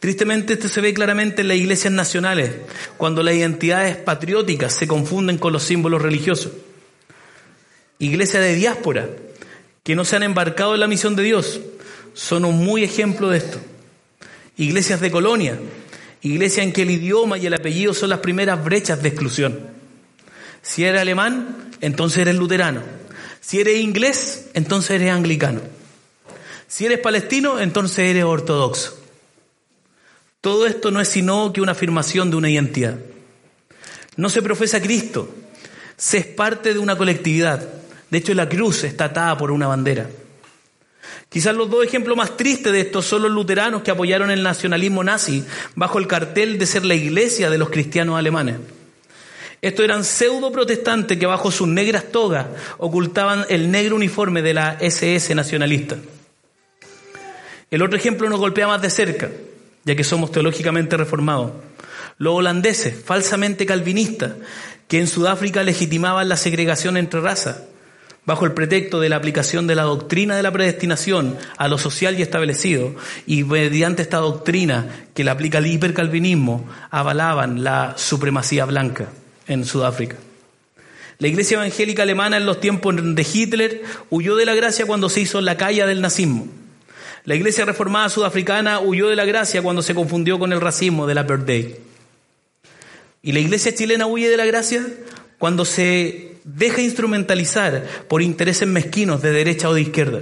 Tristemente 0.00 0.54
esto 0.54 0.70
se 0.70 0.80
ve 0.80 0.94
claramente 0.94 1.42
en 1.42 1.48
las 1.48 1.58
iglesias 1.58 1.92
nacionales, 1.92 2.52
cuando 2.96 3.22
las 3.22 3.34
identidades 3.34 3.96
patrióticas 3.96 4.72
se 4.72 4.86
confunden 4.86 5.36
con 5.36 5.52
los 5.52 5.62
símbolos 5.62 6.00
religiosos. 6.00 6.52
Iglesias 7.98 8.42
de 8.42 8.54
diáspora, 8.54 9.08
que 9.82 9.94
no 9.94 10.04
se 10.04 10.16
han 10.16 10.22
embarcado 10.22 10.74
en 10.74 10.80
la 10.80 10.88
misión 10.88 11.16
de 11.16 11.22
Dios, 11.22 11.60
son 12.14 12.44
un 12.44 12.64
muy 12.64 12.82
ejemplo 12.84 13.30
de 13.30 13.38
esto. 13.38 13.58
Iglesias 14.56 15.00
de 15.00 15.10
colonia, 15.10 15.58
iglesia 16.22 16.62
en 16.62 16.72
que 16.72 16.82
el 16.82 16.90
idioma 16.90 17.38
y 17.38 17.46
el 17.46 17.54
apellido 17.54 17.94
son 17.94 18.10
las 18.10 18.20
primeras 18.20 18.62
brechas 18.64 19.02
de 19.02 19.08
exclusión. 19.08 19.60
Si 20.62 20.84
eres 20.84 21.00
alemán, 21.00 21.70
entonces 21.80 22.18
eres 22.18 22.34
luterano. 22.36 22.82
Si 23.40 23.60
eres 23.60 23.80
inglés, 23.80 24.48
entonces 24.54 24.90
eres 24.92 25.12
anglicano. 25.12 25.60
Si 26.66 26.84
eres 26.84 26.98
palestino, 26.98 27.60
entonces 27.60 27.98
eres 28.00 28.24
ortodoxo. 28.24 28.98
Todo 30.40 30.66
esto 30.66 30.90
no 30.90 31.00
es 31.00 31.08
sino 31.08 31.52
que 31.52 31.60
una 31.60 31.72
afirmación 31.72 32.30
de 32.30 32.36
una 32.36 32.50
identidad. 32.50 32.96
No 34.16 34.28
se 34.28 34.42
profesa 34.42 34.80
Cristo, 34.80 35.32
se 35.96 36.18
es 36.18 36.26
parte 36.26 36.72
de 36.72 36.78
una 36.78 36.96
colectividad. 36.96 37.68
De 38.10 38.18
hecho, 38.18 38.34
la 38.34 38.48
cruz 38.48 38.84
está 38.84 39.06
atada 39.06 39.36
por 39.36 39.50
una 39.50 39.66
bandera. 39.66 40.08
Quizás 41.28 41.54
los 41.54 41.68
dos 41.68 41.84
ejemplos 41.84 42.16
más 42.16 42.36
tristes 42.36 42.72
de 42.72 42.80
esto 42.80 43.02
son 43.02 43.22
los 43.22 43.30
luteranos 43.30 43.82
que 43.82 43.90
apoyaron 43.90 44.30
el 44.30 44.42
nacionalismo 44.42 45.02
nazi 45.02 45.44
bajo 45.74 45.98
el 45.98 46.06
cartel 46.06 46.58
de 46.58 46.66
ser 46.66 46.84
la 46.84 46.94
iglesia 46.94 47.50
de 47.50 47.58
los 47.58 47.68
cristianos 47.70 48.18
alemanes. 48.18 48.56
Estos 49.60 49.84
eran 49.84 50.04
pseudo 50.04 50.52
protestantes 50.52 51.18
que 51.18 51.26
bajo 51.26 51.50
sus 51.50 51.66
negras 51.66 52.04
togas 52.12 52.46
ocultaban 52.78 53.44
el 53.48 53.70
negro 53.70 53.96
uniforme 53.96 54.42
de 54.42 54.54
la 54.54 54.76
SS 54.80 55.34
nacionalista. 55.34 55.96
El 57.70 57.82
otro 57.82 57.98
ejemplo 57.98 58.28
nos 58.28 58.38
golpea 58.38 58.68
más 58.68 58.80
de 58.80 58.90
cerca, 58.90 59.30
ya 59.84 59.96
que 59.96 60.04
somos 60.04 60.30
teológicamente 60.30 60.96
reformados. 60.96 61.52
Los 62.18 62.34
holandeses, 62.34 62.94
falsamente 63.04 63.66
calvinistas, 63.66 64.32
que 64.86 65.00
en 65.00 65.08
Sudáfrica 65.08 65.64
legitimaban 65.64 66.28
la 66.28 66.36
segregación 66.36 66.96
entre 66.96 67.20
razas 67.20 67.62
bajo 68.26 68.44
el 68.44 68.52
pretexto 68.52 69.00
de 69.00 69.08
la 69.08 69.16
aplicación 69.16 69.66
de 69.66 69.76
la 69.76 69.84
doctrina 69.84 70.36
de 70.36 70.42
la 70.42 70.50
predestinación 70.50 71.38
a 71.56 71.68
lo 71.68 71.78
social 71.78 72.18
y 72.18 72.22
establecido, 72.22 72.94
y 73.26 73.44
mediante 73.44 74.02
esta 74.02 74.18
doctrina 74.18 75.06
que 75.14 75.24
la 75.24 75.32
aplica 75.32 75.58
el 75.58 75.66
hipercalvinismo, 75.66 76.68
avalaban 76.90 77.62
la 77.62 77.94
supremacía 77.96 78.64
blanca 78.64 79.08
en 79.46 79.64
Sudáfrica. 79.64 80.16
La 81.18 81.28
iglesia 81.28 81.56
evangélica 81.56 82.02
alemana 82.02 82.36
en 82.36 82.44
los 82.44 82.60
tiempos 82.60 82.94
de 82.96 83.26
Hitler 83.32 83.82
huyó 84.10 84.36
de 84.36 84.44
la 84.44 84.54
gracia 84.54 84.84
cuando 84.84 85.08
se 85.08 85.20
hizo 85.20 85.40
la 85.40 85.56
calle 85.56 85.86
del 85.86 86.02
nazismo. 86.02 86.46
La 87.24 87.34
iglesia 87.34 87.64
reformada 87.64 88.08
sudafricana 88.08 88.80
huyó 88.80 89.08
de 89.08 89.16
la 89.16 89.24
gracia 89.24 89.62
cuando 89.62 89.82
se 89.82 89.94
confundió 89.94 90.38
con 90.38 90.52
el 90.52 90.60
racismo 90.60 91.06
de 91.06 91.14
la 91.14 91.22
Day. 91.22 91.76
Y 93.22 93.32
la 93.32 93.40
iglesia 93.40 93.74
chilena 93.74 94.06
huye 94.06 94.28
de 94.28 94.36
la 94.36 94.44
gracia 94.46 94.86
cuando 95.38 95.64
se 95.64 96.25
deja 96.46 96.80
instrumentalizar 96.80 97.84
por 98.08 98.22
intereses 98.22 98.68
mezquinos 98.68 99.20
de 99.20 99.32
derecha 99.32 99.68
o 99.68 99.74
de 99.74 99.82
izquierda. 99.82 100.20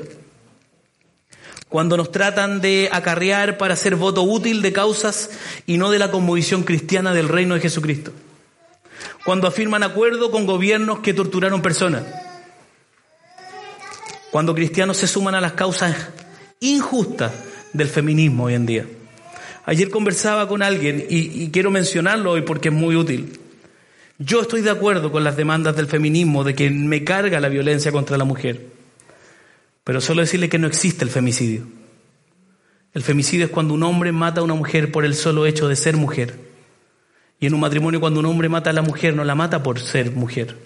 Cuando 1.69 1.97
nos 1.97 2.11
tratan 2.11 2.61
de 2.61 2.89
acarrear 2.91 3.59
para 3.59 3.77
ser 3.77 3.95
voto 3.95 4.23
útil 4.23 4.63
de 4.63 4.73
causas 4.73 5.31
y 5.67 5.77
no 5.77 5.91
de 5.91 5.99
la 5.99 6.11
conmovisión 6.11 6.63
cristiana 6.63 7.13
del 7.13 7.29
reino 7.29 7.55
de 7.55 7.61
Jesucristo. 7.61 8.13
Cuando 9.25 9.47
afirman 9.47 9.83
acuerdo 9.83 10.31
con 10.31 10.47
gobiernos 10.47 11.01
que 11.01 11.13
torturaron 11.13 11.61
personas. 11.61 12.05
Cuando 14.31 14.55
cristianos 14.55 14.97
se 14.97 15.07
suman 15.07 15.35
a 15.35 15.41
las 15.41 15.53
causas 15.53 15.95
injustas 16.61 17.33
del 17.73 17.89
feminismo 17.89 18.45
hoy 18.45 18.55
en 18.55 18.67
día. 18.67 18.87
Ayer 19.67 19.91
conversaba 19.91 20.49
con 20.49 20.63
alguien 20.63 21.05
y 21.09 21.51
quiero 21.51 21.71
mencionarlo 21.71 22.33
hoy 22.33 22.43
porque 22.43 22.69
es 22.69 22.75
muy 22.75 22.97
útil. 22.97 23.44
Yo 24.18 24.42
estoy 24.42 24.61
de 24.61 24.70
acuerdo 24.70 25.11
con 25.11 25.24
las 25.24 25.37
demandas 25.37 25.74
del 25.74 25.88
feminismo 25.88 26.44
de 26.44 26.55
que 26.55 26.70
me 26.70 27.03
carga 27.03 27.40
la 27.40 27.48
violencia 27.48 27.90
contra 27.90 28.16
la 28.16 28.24
mujer, 28.24 28.64
pero 29.83 30.00
solo 30.00 30.20
decirle 30.20 30.48
que 30.48 30.59
no 30.59 30.68
existe 30.68 31.05
el 31.05 31.11
femicidio. 31.11 31.66
El 32.92 33.03
femicidio 33.03 33.46
es 33.46 33.50
cuando 33.50 33.74
un 33.74 33.83
hombre 33.83 34.12
mata 34.12 34.40
a 34.40 34.44
una 34.44 34.55
mujer 34.55 34.92
por 34.92 35.05
el 35.05 35.16
solo 35.16 35.46
hecho 35.46 35.66
de 35.66 35.74
ser 35.74 35.96
mujer. 35.96 36.38
Y 37.40 37.46
en 37.46 37.55
un 37.55 37.61
matrimonio 37.61 37.98
cuando 37.98 38.20
un 38.20 38.27
hombre 38.27 38.48
mata 38.48 38.70
a 38.70 38.72
la 38.72 38.83
mujer 38.83 39.16
no 39.16 39.24
la 39.24 39.35
mata 39.35 39.64
por 39.64 39.81
ser 39.81 40.12
mujer, 40.12 40.57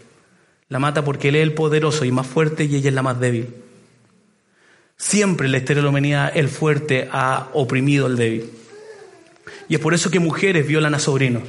la 0.68 0.78
mata 0.78 1.02
porque 1.02 1.30
él 1.30 1.36
es 1.36 1.42
el 1.42 1.54
poderoso 1.54 2.04
y 2.04 2.12
más 2.12 2.26
fuerte 2.26 2.64
y 2.64 2.76
ella 2.76 2.90
es 2.90 2.94
la 2.94 3.02
más 3.02 3.18
débil. 3.18 3.48
Siempre 4.98 5.48
la 5.48 5.56
estereomenía 5.56 6.28
el 6.28 6.48
fuerte 6.48 7.08
ha 7.10 7.48
oprimido 7.54 8.04
al 8.04 8.16
débil. 8.16 8.50
Y 9.70 9.76
es 9.76 9.80
por 9.80 9.94
eso 9.94 10.10
que 10.10 10.20
mujeres 10.20 10.66
violan 10.66 10.94
a 10.94 10.98
sobrinos. 10.98 11.44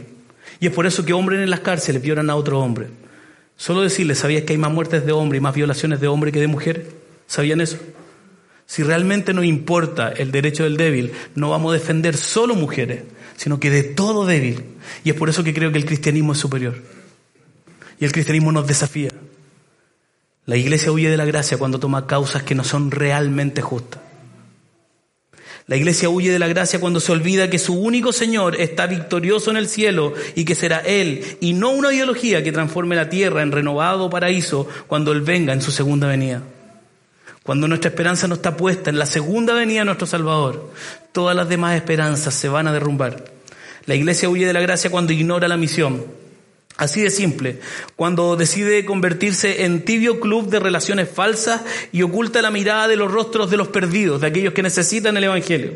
Y 0.59 0.67
es 0.67 0.73
por 0.73 0.85
eso 0.85 1.05
que 1.05 1.13
hombres 1.13 1.41
en 1.41 1.49
las 1.49 1.61
cárceles 1.61 2.01
violan 2.01 2.29
a 2.29 2.35
otro 2.35 2.59
hombre. 2.59 2.87
Solo 3.55 3.81
decirles, 3.81 4.19
¿sabías 4.19 4.43
que 4.43 4.53
hay 4.53 4.57
más 4.57 4.71
muertes 4.71 5.05
de 5.05 5.11
hombre 5.11 5.37
y 5.37 5.41
más 5.41 5.55
violaciones 5.55 5.99
de 5.99 6.07
hombre 6.07 6.31
que 6.31 6.39
de 6.39 6.47
mujer? 6.47 6.91
¿Sabían 7.27 7.61
eso? 7.61 7.77
Si 8.65 8.83
realmente 8.83 9.33
nos 9.33 9.45
importa 9.45 10.09
el 10.09 10.31
derecho 10.31 10.63
del 10.63 10.77
débil, 10.77 11.11
no 11.35 11.49
vamos 11.49 11.71
a 11.71 11.73
defender 11.73 12.15
solo 12.15 12.55
mujeres, 12.55 13.03
sino 13.35 13.59
que 13.59 13.69
de 13.69 13.83
todo 13.83 14.25
débil. 14.25 14.63
Y 15.03 15.09
es 15.09 15.15
por 15.15 15.29
eso 15.29 15.43
que 15.43 15.53
creo 15.53 15.71
que 15.71 15.77
el 15.77 15.85
cristianismo 15.85 16.33
es 16.33 16.37
superior. 16.37 16.75
Y 17.99 18.05
el 18.05 18.11
cristianismo 18.11 18.51
nos 18.51 18.67
desafía. 18.67 19.09
La 20.45 20.55
iglesia 20.55 20.91
huye 20.91 21.09
de 21.09 21.17
la 21.17 21.25
gracia 21.25 21.57
cuando 21.57 21.79
toma 21.79 22.07
causas 22.07 22.43
que 22.43 22.55
no 22.55 22.63
son 22.63 22.91
realmente 22.91 23.61
justas. 23.61 24.01
La 25.69 25.77
iglesia 25.77 26.09
huye 26.09 26.31
de 26.31 26.39
la 26.39 26.47
gracia 26.47 26.79
cuando 26.79 26.99
se 26.99 27.11
olvida 27.11 27.51
que 27.51 27.59
su 27.59 27.75
único 27.75 28.11
Señor 28.11 28.59
está 28.59 28.87
victorioso 28.87 29.51
en 29.51 29.57
el 29.57 29.69
cielo 29.69 30.13
y 30.33 30.43
que 30.43 30.55
será 30.55 30.79
Él 30.79 31.37
y 31.41 31.53
no 31.53 31.69
una 31.69 31.93
ideología 31.93 32.43
que 32.43 32.51
transforme 32.51 32.95
la 32.95 33.07
tierra 33.07 33.43
en 33.43 33.51
renovado 33.51 34.09
paraíso 34.09 34.67
cuando 34.87 35.11
Él 35.11 35.21
venga 35.21 35.53
en 35.53 35.61
su 35.61 35.69
segunda 35.69 36.07
venida. 36.07 36.41
Cuando 37.43 37.67
nuestra 37.67 37.89
esperanza 37.89 38.27
no 38.27 38.33
está 38.33 38.57
puesta 38.57 38.89
en 38.89 38.97
la 38.97 39.05
segunda 39.05 39.53
venida 39.53 39.81
de 39.81 39.85
nuestro 39.85 40.07
Salvador, 40.07 40.71
todas 41.11 41.35
las 41.35 41.47
demás 41.47 41.75
esperanzas 41.75 42.33
se 42.33 42.49
van 42.49 42.65
a 42.65 42.73
derrumbar. 42.73 43.25
La 43.85 43.93
iglesia 43.93 44.27
huye 44.27 44.47
de 44.47 44.53
la 44.53 44.61
gracia 44.61 44.89
cuando 44.89 45.13
ignora 45.13 45.47
la 45.47 45.57
misión. 45.57 46.03
Así 46.79 47.01
de 47.01 47.09
simple, 47.09 47.59
cuando 47.97 48.37
decide 48.37 48.85
convertirse 48.85 49.65
en 49.65 49.83
tibio 49.83 50.21
club 50.21 50.47
de 50.47 50.61
relaciones 50.61 51.09
falsas 51.09 51.59
y 51.91 52.03
oculta 52.03 52.41
la 52.41 52.51
mirada 52.51 52.87
de 52.87 52.95
los 52.95 53.11
rostros 53.11 53.51
de 53.51 53.57
los 53.57 53.67
perdidos, 53.67 54.21
de 54.21 54.27
aquellos 54.27 54.53
que 54.53 54.63
necesitan 54.63 55.17
el 55.17 55.25
Evangelio. 55.25 55.73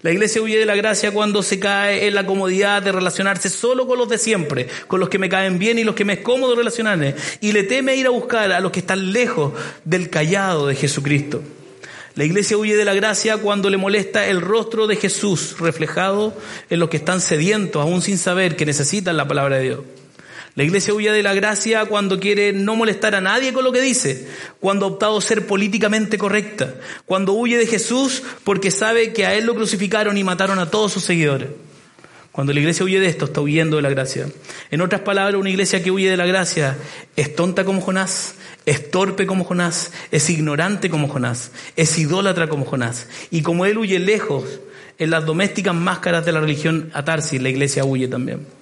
La 0.00 0.10
iglesia 0.10 0.40
huye 0.40 0.58
de 0.58 0.64
la 0.64 0.74
gracia 0.74 1.12
cuando 1.12 1.42
se 1.42 1.60
cae 1.60 2.06
en 2.06 2.14
la 2.14 2.24
comodidad 2.24 2.80
de 2.80 2.92
relacionarse 2.92 3.50
solo 3.50 3.86
con 3.86 3.98
los 3.98 4.08
de 4.08 4.16
siempre, 4.16 4.68
con 4.86 5.00
los 5.00 5.10
que 5.10 5.18
me 5.18 5.28
caen 5.28 5.58
bien 5.58 5.78
y 5.78 5.84
los 5.84 5.94
que 5.94 6.06
me 6.06 6.14
es 6.14 6.20
cómodo 6.20 6.56
relacionarme, 6.56 7.14
y 7.42 7.52
le 7.52 7.64
teme 7.64 7.96
ir 7.96 8.06
a 8.06 8.10
buscar 8.10 8.50
a 8.50 8.60
los 8.60 8.72
que 8.72 8.80
están 8.80 9.12
lejos 9.12 9.52
del 9.84 10.08
callado 10.08 10.68
de 10.68 10.76
Jesucristo. 10.76 11.42
La 12.14 12.24
iglesia 12.24 12.56
huye 12.56 12.74
de 12.74 12.86
la 12.86 12.94
gracia 12.94 13.36
cuando 13.36 13.68
le 13.68 13.76
molesta 13.76 14.26
el 14.26 14.40
rostro 14.40 14.86
de 14.86 14.96
Jesús 14.96 15.56
reflejado 15.58 16.34
en 16.70 16.80
los 16.80 16.88
que 16.88 16.96
están 16.96 17.20
sedientos, 17.20 17.82
aún 17.82 18.00
sin 18.00 18.16
saber 18.16 18.56
que 18.56 18.64
necesitan 18.64 19.18
la 19.18 19.28
palabra 19.28 19.56
de 19.56 19.62
Dios. 19.62 19.80
La 20.54 20.64
iglesia 20.64 20.94
huye 20.94 21.12
de 21.12 21.22
la 21.22 21.34
gracia 21.34 21.84
cuando 21.84 22.18
quiere 22.18 22.52
no 22.52 22.74
molestar 22.74 23.14
a 23.14 23.20
nadie 23.20 23.52
con 23.52 23.64
lo 23.64 23.72
que 23.72 23.80
dice, 23.80 24.26
cuando 24.60 24.86
ha 24.86 24.88
optado 24.88 25.20
ser 25.20 25.46
políticamente 25.46 26.18
correcta, 26.18 26.74
cuando 27.06 27.32
huye 27.32 27.56
de 27.58 27.66
Jesús 27.66 28.22
porque 28.44 28.70
sabe 28.70 29.12
que 29.12 29.26
a 29.26 29.34
Él 29.34 29.46
lo 29.46 29.54
crucificaron 29.54 30.16
y 30.18 30.24
mataron 30.24 30.58
a 30.58 30.70
todos 30.70 30.92
sus 30.92 31.04
seguidores. 31.04 31.48
Cuando 32.32 32.52
la 32.52 32.60
iglesia 32.60 32.84
huye 32.84 33.00
de 33.00 33.08
esto, 33.08 33.24
está 33.24 33.40
huyendo 33.40 33.76
de 33.76 33.82
la 33.82 33.90
gracia. 33.90 34.28
En 34.70 34.80
otras 34.80 35.00
palabras, 35.00 35.40
una 35.40 35.50
iglesia 35.50 35.82
que 35.82 35.90
huye 35.90 36.08
de 36.08 36.16
la 36.16 36.24
gracia 36.24 36.76
es 37.16 37.34
tonta 37.34 37.64
como 37.64 37.80
Jonás, 37.80 38.34
es 38.64 38.92
torpe 38.92 39.26
como 39.26 39.44
Jonás, 39.44 39.90
es 40.12 40.30
ignorante 40.30 40.88
como 40.88 41.08
Jonás, 41.08 41.50
es 41.74 41.98
idólatra 41.98 42.48
como 42.48 42.64
Jonás. 42.64 43.08
Y 43.32 43.42
como 43.42 43.66
él 43.66 43.76
huye 43.78 43.98
lejos 43.98 44.60
en 44.98 45.10
las 45.10 45.24
domésticas 45.24 45.74
máscaras 45.74 46.24
de 46.24 46.32
la 46.32 46.40
religión 46.40 46.90
atarsis, 46.94 47.42
la 47.42 47.48
iglesia 47.48 47.84
huye 47.84 48.06
también. 48.06 48.57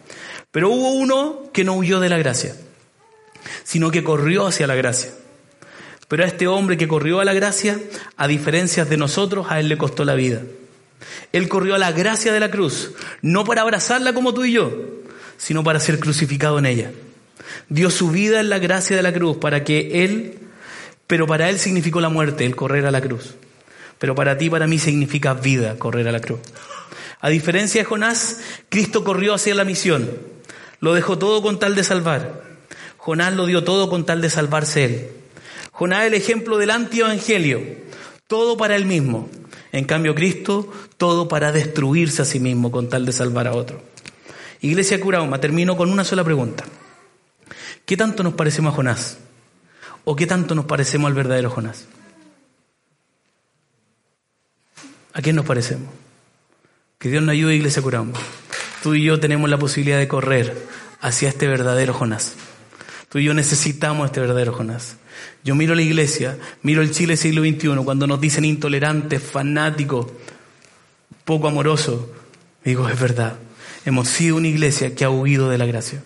Pero 0.57 0.71
hubo 0.71 0.93
uno 0.93 1.51
que 1.53 1.65
no 1.65 1.75
huyó 1.75 2.01
de 2.01 2.09
la 2.09 2.17
gracia, 2.17 2.57
sino 3.63 3.91
que 3.91 4.03
corrió 4.03 4.47
hacia 4.47 4.67
la 4.67 4.75
gracia. 4.75 5.11
Pero 6.09 6.25
a 6.25 6.27
este 6.27 6.47
hombre 6.47 6.79
que 6.79 6.89
corrió 6.89 7.21
a 7.21 7.27
la 7.27 7.35
gracia, 7.35 7.79
a 8.17 8.27
diferencia 8.27 8.87
de 8.87 8.97
nosotros, 8.97 9.49
a 9.51 9.61
él 9.61 9.69
le 9.69 9.77
costó 9.77 10.07
la 10.07 10.15
vida. 10.15 10.41
Él 11.31 11.51
corrió 11.51 11.75
a 11.75 11.79
la 11.79 11.93
gracia 11.93 12.33
de 12.33 12.41
la 12.41 12.51
cruz, 12.51 12.93
no 13.21 13.45
para 13.45 13.61
abrazarla 13.61 14.15
como 14.15 14.33
tú 14.33 14.47
y 14.47 14.53
yo, 14.53 14.73
sino 15.37 15.63
para 15.63 15.79
ser 15.79 16.01
crucificado 16.01 16.59
en 16.59 16.65
ella. 16.65 16.91
Dio 17.69 17.91
su 17.91 18.11
vida 18.11 18.41
en 18.41 18.49
la 18.49 18.59
gracia 18.59 18.97
de 18.97 19.03
la 19.03 19.13
cruz 19.13 19.37
para 19.37 19.63
que 19.63 20.05
él, 20.05 20.39
pero 21.07 21.27
para 21.27 21.51
él 21.51 21.59
significó 21.59 22.01
la 22.01 22.09
muerte, 22.09 22.47
el 22.47 22.57
correr 22.57 22.87
a 22.87 22.91
la 22.91 23.03
cruz. 23.03 23.35
Pero 23.99 24.15
para 24.15 24.39
ti, 24.39 24.49
para 24.49 24.67
mí 24.67 24.79
significa 24.79 25.35
vida, 25.35 25.79
correr 25.79 26.09
a 26.09 26.13
la 26.13 26.21
cruz. 26.21 26.41
A 27.21 27.29
diferencia 27.29 27.83
de 27.83 27.85
Jonás, 27.85 28.41
Cristo 28.71 29.05
corrió 29.05 29.35
hacia 29.35 29.55
la 29.55 29.67
misión. 29.67 30.36
Lo 30.81 30.95
dejó 30.95 31.19
todo 31.19 31.43
con 31.43 31.59
tal 31.59 31.75
de 31.75 31.85
salvar. 31.85 32.43
Jonás 32.97 33.35
lo 33.35 33.47
dio 33.47 33.65
todo 33.65 33.89
con 33.89 34.05
tal 34.05 34.21
de 34.21 34.31
salvarse 34.31 34.85
él. 34.85 35.11
Jonás 35.73 36.05
el 36.05 36.15
ejemplo 36.15 36.59
del 36.59 36.71
antievangelio. 36.71 37.63
Todo 38.27 38.57
para 38.57 38.77
él 38.77 38.85
mismo. 38.85 39.29
En 39.73 39.85
cambio, 39.85 40.15
Cristo, 40.15 40.73
todo 40.97 41.29
para 41.29 41.53
destruirse 41.53 42.23
a 42.23 42.25
sí 42.25 42.41
mismo 42.41 42.71
con 42.71 42.89
tal 42.89 43.07
de 43.07 43.13
salvar 43.13 43.47
a 43.47 43.55
otro. 43.55 43.83
Iglesia 44.61 45.01
Curauma, 45.01 45.41
termino 45.41 45.77
con 45.77 45.91
una 45.91 46.05
sola 46.05 46.25
pregunta. 46.25 46.65
¿Qué 47.85 47.97
tanto 47.97 48.23
nos 48.23 48.35
parecemos 48.35 48.73
a 48.73 48.77
Jonás? 48.77 49.19
¿O 50.05 50.17
qué 50.17 50.27
tanto 50.27 50.55
nos 50.55 50.65
parecemos 50.65 51.09
al 51.09 51.15
verdadero 51.15 51.51
Jonás? 51.51 51.87
¿A 55.13 55.23
quién 55.23 55.37
nos 55.37 55.47
parecemos? 55.47 55.89
Que 56.99 57.09
Dios 57.09 57.23
nos 57.23 57.33
ayude, 57.33 57.55
Iglesia 57.55 57.83
Curauma 57.83 58.19
tú 58.87 58.95
y 58.95 59.03
yo 59.03 59.19
tenemos 59.19 59.51
la 59.51 59.59
posibilidad 59.59 59.99
de 59.99 60.07
correr 60.07 60.57
hacia 61.01 61.29
este 61.29 61.49
verdadero 61.49 61.93
Jonás. 61.93 62.35
Tú 63.09 63.19
y 63.19 63.25
yo 63.25 63.35
necesitamos 63.35 64.07
este 64.07 64.21
verdadero 64.21 64.53
Jonás. 64.53 64.95
Yo 65.43 65.57
miro 65.57 65.75
la 65.75 65.83
iglesia, 65.83 66.39
miro 66.63 66.83
el 66.83 66.93
Chile 66.93 67.17
siglo 67.17 67.43
XXI, 67.43 67.83
cuando 67.85 68.07
nos 68.07 68.21
dicen 68.21 68.45
intolerantes, 68.45 69.21
fanáticos, 69.21 70.07
poco 71.25 71.49
amorosos. 71.49 72.01
Digo, 72.65 72.89
es 72.89 73.01
verdad. 73.01 73.37
Hemos 73.85 74.07
sido 74.07 74.37
una 74.37 74.47
iglesia 74.47 74.95
que 74.95 75.05
ha 75.05 75.11
huido 75.11 75.51
de 75.51 75.59
la 75.59 75.67
gracia. 75.67 76.05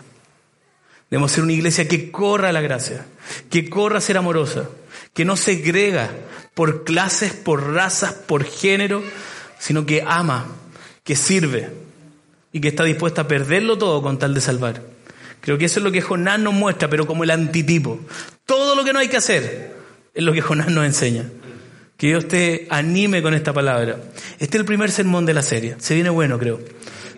Debemos 1.11 1.33
ser 1.33 1.45
una 1.45 1.53
iglesia 1.53 1.87
que 1.87 2.11
corra 2.11 2.51
la 2.51 2.63
gracia, 2.63 3.05
que 3.51 3.69
corra 3.69 3.99
a 3.99 4.01
ser 4.01 4.17
amorosa, 4.17 4.71
que 5.13 5.27
no 5.27 5.37
segrega 5.37 6.09
por 6.55 6.85
clases, 6.85 7.35
por 7.35 7.75
razas, 7.75 8.15
por 8.15 8.43
género, 8.43 9.03
sino 9.59 9.85
que 9.85 10.03
ama, 10.07 10.47
que 11.05 11.15
sirve, 11.15 11.69
y 12.53 12.61
que 12.61 12.69
está 12.69 12.85
dispuesta 12.85 13.23
a 13.23 13.29
perderlo 13.29 13.79
todo 13.79 14.03
con 14.03 14.19
tal 14.19 14.35
de 14.35 14.41
salvar. 14.41 14.83
Creo 15.41 15.57
que 15.57 15.65
eso 15.65 15.81
es 15.81 15.85
lo 15.85 15.93
que 15.93 16.03
Jonás 16.03 16.39
nos 16.39 16.55
muestra, 16.55 16.91
pero 16.91 17.07
como 17.07 17.25
el 17.25 17.31
antitipo. 17.31 18.01
Todo 18.45 18.75
lo 18.75 18.85
que 18.85 18.93
no 18.93 18.99
hay 18.99 19.09
que 19.09 19.17
hacer 19.17 19.75
es 20.13 20.23
lo 20.23 20.33
que 20.33 20.43
Jonás 20.43 20.69
nos 20.69 20.85
enseña. 20.85 21.25
Que 21.97 22.09
Dios 22.09 22.29
te 22.29 22.67
anime 22.71 23.23
con 23.23 23.35
esta 23.35 23.53
palabra. 23.53 23.97
Este 24.39 24.57
es 24.57 24.61
el 24.61 24.65
primer 24.65 24.91
sermón 24.91 25.27
de 25.27 25.35
la 25.35 25.43
serie. 25.43 25.77
Se 25.79 25.95
viene 25.95 26.11
bueno, 26.11 26.39
creo. 26.39 26.61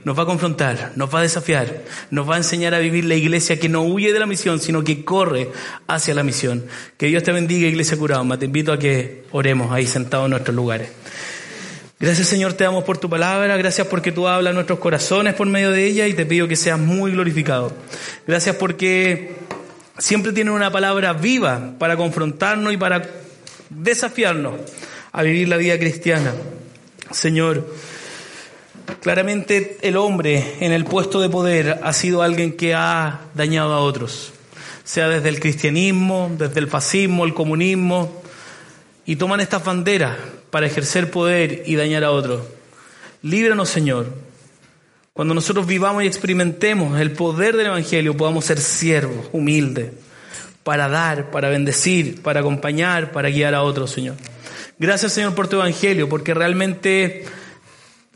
Nos 0.05 0.19
va 0.19 0.25
a 0.25 0.27
confrontar, 0.27 0.93
nos 0.97 1.15
va 1.15 1.21
a 1.21 1.23
desafiar, 1.23 1.85
nos 2.11 2.29
va 2.29 2.35
a 2.35 2.39
enseñar 2.39 2.75
a 2.75 2.81
vivir 2.81 3.05
la 3.05 3.15
iglesia 3.15 3.61
que 3.61 3.69
no 3.69 3.83
huye 3.83 4.13
de 4.13 4.19
la 4.19 4.27
misión, 4.27 4.59
sino 4.59 4.83
que 4.83 5.05
corre 5.05 5.53
hacia 5.87 6.15
la 6.15 6.25
misión. 6.25 6.65
Que 6.97 7.07
Dios 7.07 7.23
te 7.23 7.31
bendiga, 7.31 7.69
iglesia 7.69 7.97
curada. 7.97 8.37
Te 8.37 8.47
invito 8.47 8.73
a 8.73 8.79
que 8.79 9.25
oremos 9.31 9.71
ahí 9.71 9.87
sentados 9.87 10.27
en 10.27 10.33
nuestros 10.33 10.57
lugares. 10.57 10.91
Gracias 12.03 12.27
Señor, 12.27 12.55
te 12.55 12.65
damos 12.65 12.83
por 12.83 12.99
tu 12.99 13.09
palabra, 13.09 13.57
gracias 13.57 13.87
porque 13.87 14.11
tú 14.11 14.27
hablas 14.27 14.55
nuestros 14.55 14.81
corazones 14.81 15.35
por 15.35 15.47
medio 15.47 15.71
de 15.71 15.87
ella 15.87 16.09
y 16.09 16.15
te 16.15 16.27
pido 16.27 16.49
que 16.49 16.57
seas 16.57 16.77
muy 16.77 17.13
glorificado. 17.13 17.73
Gracias 18.27 18.57
porque 18.57 19.37
siempre 19.99 20.33
tienes 20.33 20.53
una 20.53 20.73
palabra 20.73 21.13
viva 21.13 21.75
para 21.79 21.97
confrontarnos 21.97 22.73
y 22.73 22.77
para 22.77 23.09
desafiarnos 23.71 24.55
a 25.13 25.23
vivir 25.23 25.49
la 25.49 25.57
vida 25.59 25.79
cristiana. 25.79 26.33
Señor, 27.13 27.73
claramente 29.01 29.79
el 29.83 29.97
hombre 29.97 30.57
en 30.59 30.73
el 30.73 30.85
puesto 30.85 31.21
de 31.21 31.29
poder 31.29 31.79
ha 31.85 31.93
sido 31.93 32.23
alguien 32.23 32.57
que 32.57 32.75
ha 32.75 33.21
dañado 33.35 33.75
a 33.75 33.79
otros, 33.79 34.33
sea 34.83 35.09
desde 35.09 35.29
el 35.29 35.39
cristianismo, 35.39 36.33
desde 36.37 36.59
el 36.59 36.67
fascismo, 36.67 37.25
el 37.25 37.33
comunismo, 37.33 38.21
y 39.07 39.15
toman 39.15 39.39
estas 39.39 39.65
banderas 39.65 40.17
para 40.53 40.67
ejercer 40.67 41.11
poder 41.11 41.63
y 41.65 41.77
dañar 41.77 42.05
a 42.05 42.11
otros. 42.11 42.43
Líbranos, 43.23 43.71
Señor. 43.71 44.13
Cuando 45.15 45.33
nosotros 45.33 45.67
vivamos 45.67 46.05
y 46.05 46.07
experimentemos 46.07 47.01
el 47.01 47.13
poder 47.13 47.57
del 47.57 47.69
Evangelio, 47.69 48.15
podamos 48.19 48.45
ser 48.45 48.61
siervos, 48.61 49.31
humildes, 49.33 49.93
para 50.63 50.91
dar, 50.91 51.31
para 51.31 51.49
bendecir, 51.49 52.21
para 52.21 52.41
acompañar, 52.41 53.13
para 53.13 53.31
guiar 53.31 53.55
a 53.55 53.63
otros, 53.63 53.93
Señor. 53.93 54.17
Gracias, 54.79 55.15
Señor, 55.15 55.35
por 55.35 55.49
tu 55.49 55.57
Evangelio, 55.57 56.07
porque 56.07 56.35
realmente 56.35 57.25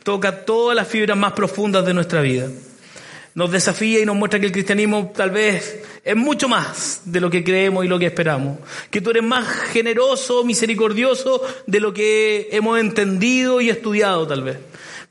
toca 0.02 0.44
todas 0.44 0.76
las 0.76 0.88
fibras 0.88 1.16
más 1.16 1.32
profundas 1.32 1.86
de 1.86 1.94
nuestra 1.94 2.20
vida. 2.20 2.48
Nos 3.36 3.52
desafía 3.52 4.00
y 4.00 4.06
nos 4.06 4.16
muestra 4.16 4.40
que 4.40 4.46
el 4.46 4.52
cristianismo 4.52 5.12
tal 5.14 5.30
vez 5.30 5.82
es 6.02 6.16
mucho 6.16 6.48
más 6.48 7.02
de 7.04 7.20
lo 7.20 7.28
que 7.28 7.44
creemos 7.44 7.84
y 7.84 7.88
lo 7.88 7.98
que 7.98 8.06
esperamos. 8.06 8.58
Que 8.90 9.02
tú 9.02 9.10
eres 9.10 9.22
más 9.22 9.46
generoso, 9.72 10.42
misericordioso 10.42 11.42
de 11.66 11.80
lo 11.80 11.92
que 11.92 12.48
hemos 12.50 12.80
entendido 12.80 13.60
y 13.60 13.68
estudiado 13.68 14.26
tal 14.26 14.42
vez. 14.42 14.56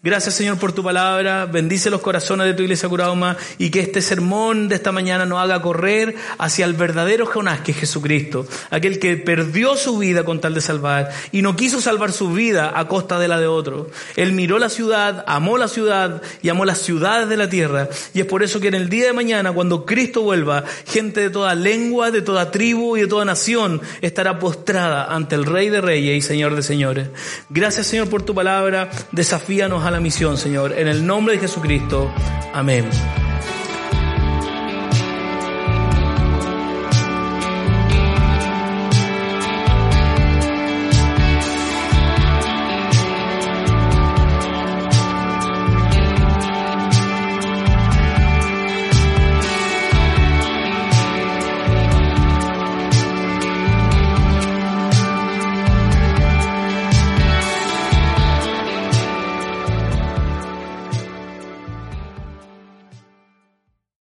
Gracias 0.05 0.35
Señor 0.35 0.59
por 0.59 0.71
tu 0.71 0.83
palabra, 0.83 1.47
bendice 1.47 1.89
los 1.89 1.99
corazones 1.99 2.45
de 2.45 2.53
tu 2.53 2.61
iglesia 2.61 2.87
Curauma 2.87 3.37
y 3.57 3.71
que 3.71 3.79
este 3.79 4.03
sermón 4.03 4.67
de 4.67 4.75
esta 4.75 4.91
mañana 4.91 5.25
nos 5.25 5.39
haga 5.39 5.63
correr 5.63 6.13
hacia 6.37 6.65
el 6.65 6.75
verdadero 6.75 7.25
Jonás 7.25 7.61
que 7.61 7.71
es 7.71 7.79
Jesucristo, 7.79 8.45
aquel 8.69 8.99
que 8.99 9.17
perdió 9.17 9.75
su 9.75 9.97
vida 9.97 10.23
con 10.23 10.39
tal 10.39 10.53
de 10.53 10.61
salvar 10.61 11.09
y 11.31 11.41
no 11.41 11.55
quiso 11.55 11.81
salvar 11.81 12.11
su 12.11 12.31
vida 12.31 12.71
a 12.75 12.87
costa 12.87 13.17
de 13.17 13.27
la 13.27 13.39
de 13.39 13.47
otro. 13.47 13.89
Él 14.15 14.33
miró 14.33 14.59
la 14.59 14.69
ciudad, 14.69 15.23
amó 15.25 15.57
la 15.57 15.67
ciudad 15.67 16.21
y 16.43 16.49
amó 16.49 16.65
las 16.65 16.77
ciudades 16.77 17.27
de 17.27 17.37
la 17.37 17.49
tierra 17.49 17.89
y 18.13 18.19
es 18.19 18.27
por 18.27 18.43
eso 18.43 18.59
que 18.59 18.67
en 18.67 18.75
el 18.75 18.89
día 18.89 19.07
de 19.07 19.13
mañana 19.13 19.53
cuando 19.53 19.87
Cristo 19.87 20.21
vuelva, 20.21 20.65
gente 20.85 21.19
de 21.19 21.31
toda 21.31 21.55
lengua, 21.55 22.11
de 22.11 22.21
toda 22.21 22.51
tribu 22.51 22.95
y 22.95 23.01
de 23.01 23.07
toda 23.07 23.25
nación 23.25 23.81
estará 24.01 24.37
postrada 24.37 25.05
ante 25.05 25.33
el 25.33 25.45
Rey 25.45 25.69
de 25.69 25.81
Reyes 25.81 26.15
y 26.15 26.21
Señor 26.21 26.55
de 26.55 26.61
Señores. 26.61 27.09
Gracias 27.49 27.87
Señor 27.87 28.07
por 28.07 28.21
tu 28.21 28.35
palabra, 28.35 28.91
desafíanos 29.11 29.83
a 29.83 29.94
la 29.95 30.01
misión, 30.01 30.37
Señor. 30.37 30.77
En 30.77 30.89
el 30.89 31.07
nombre 31.07 31.35
de 31.35 31.39
Jesucristo. 31.39 32.11
Amén. 32.53 32.89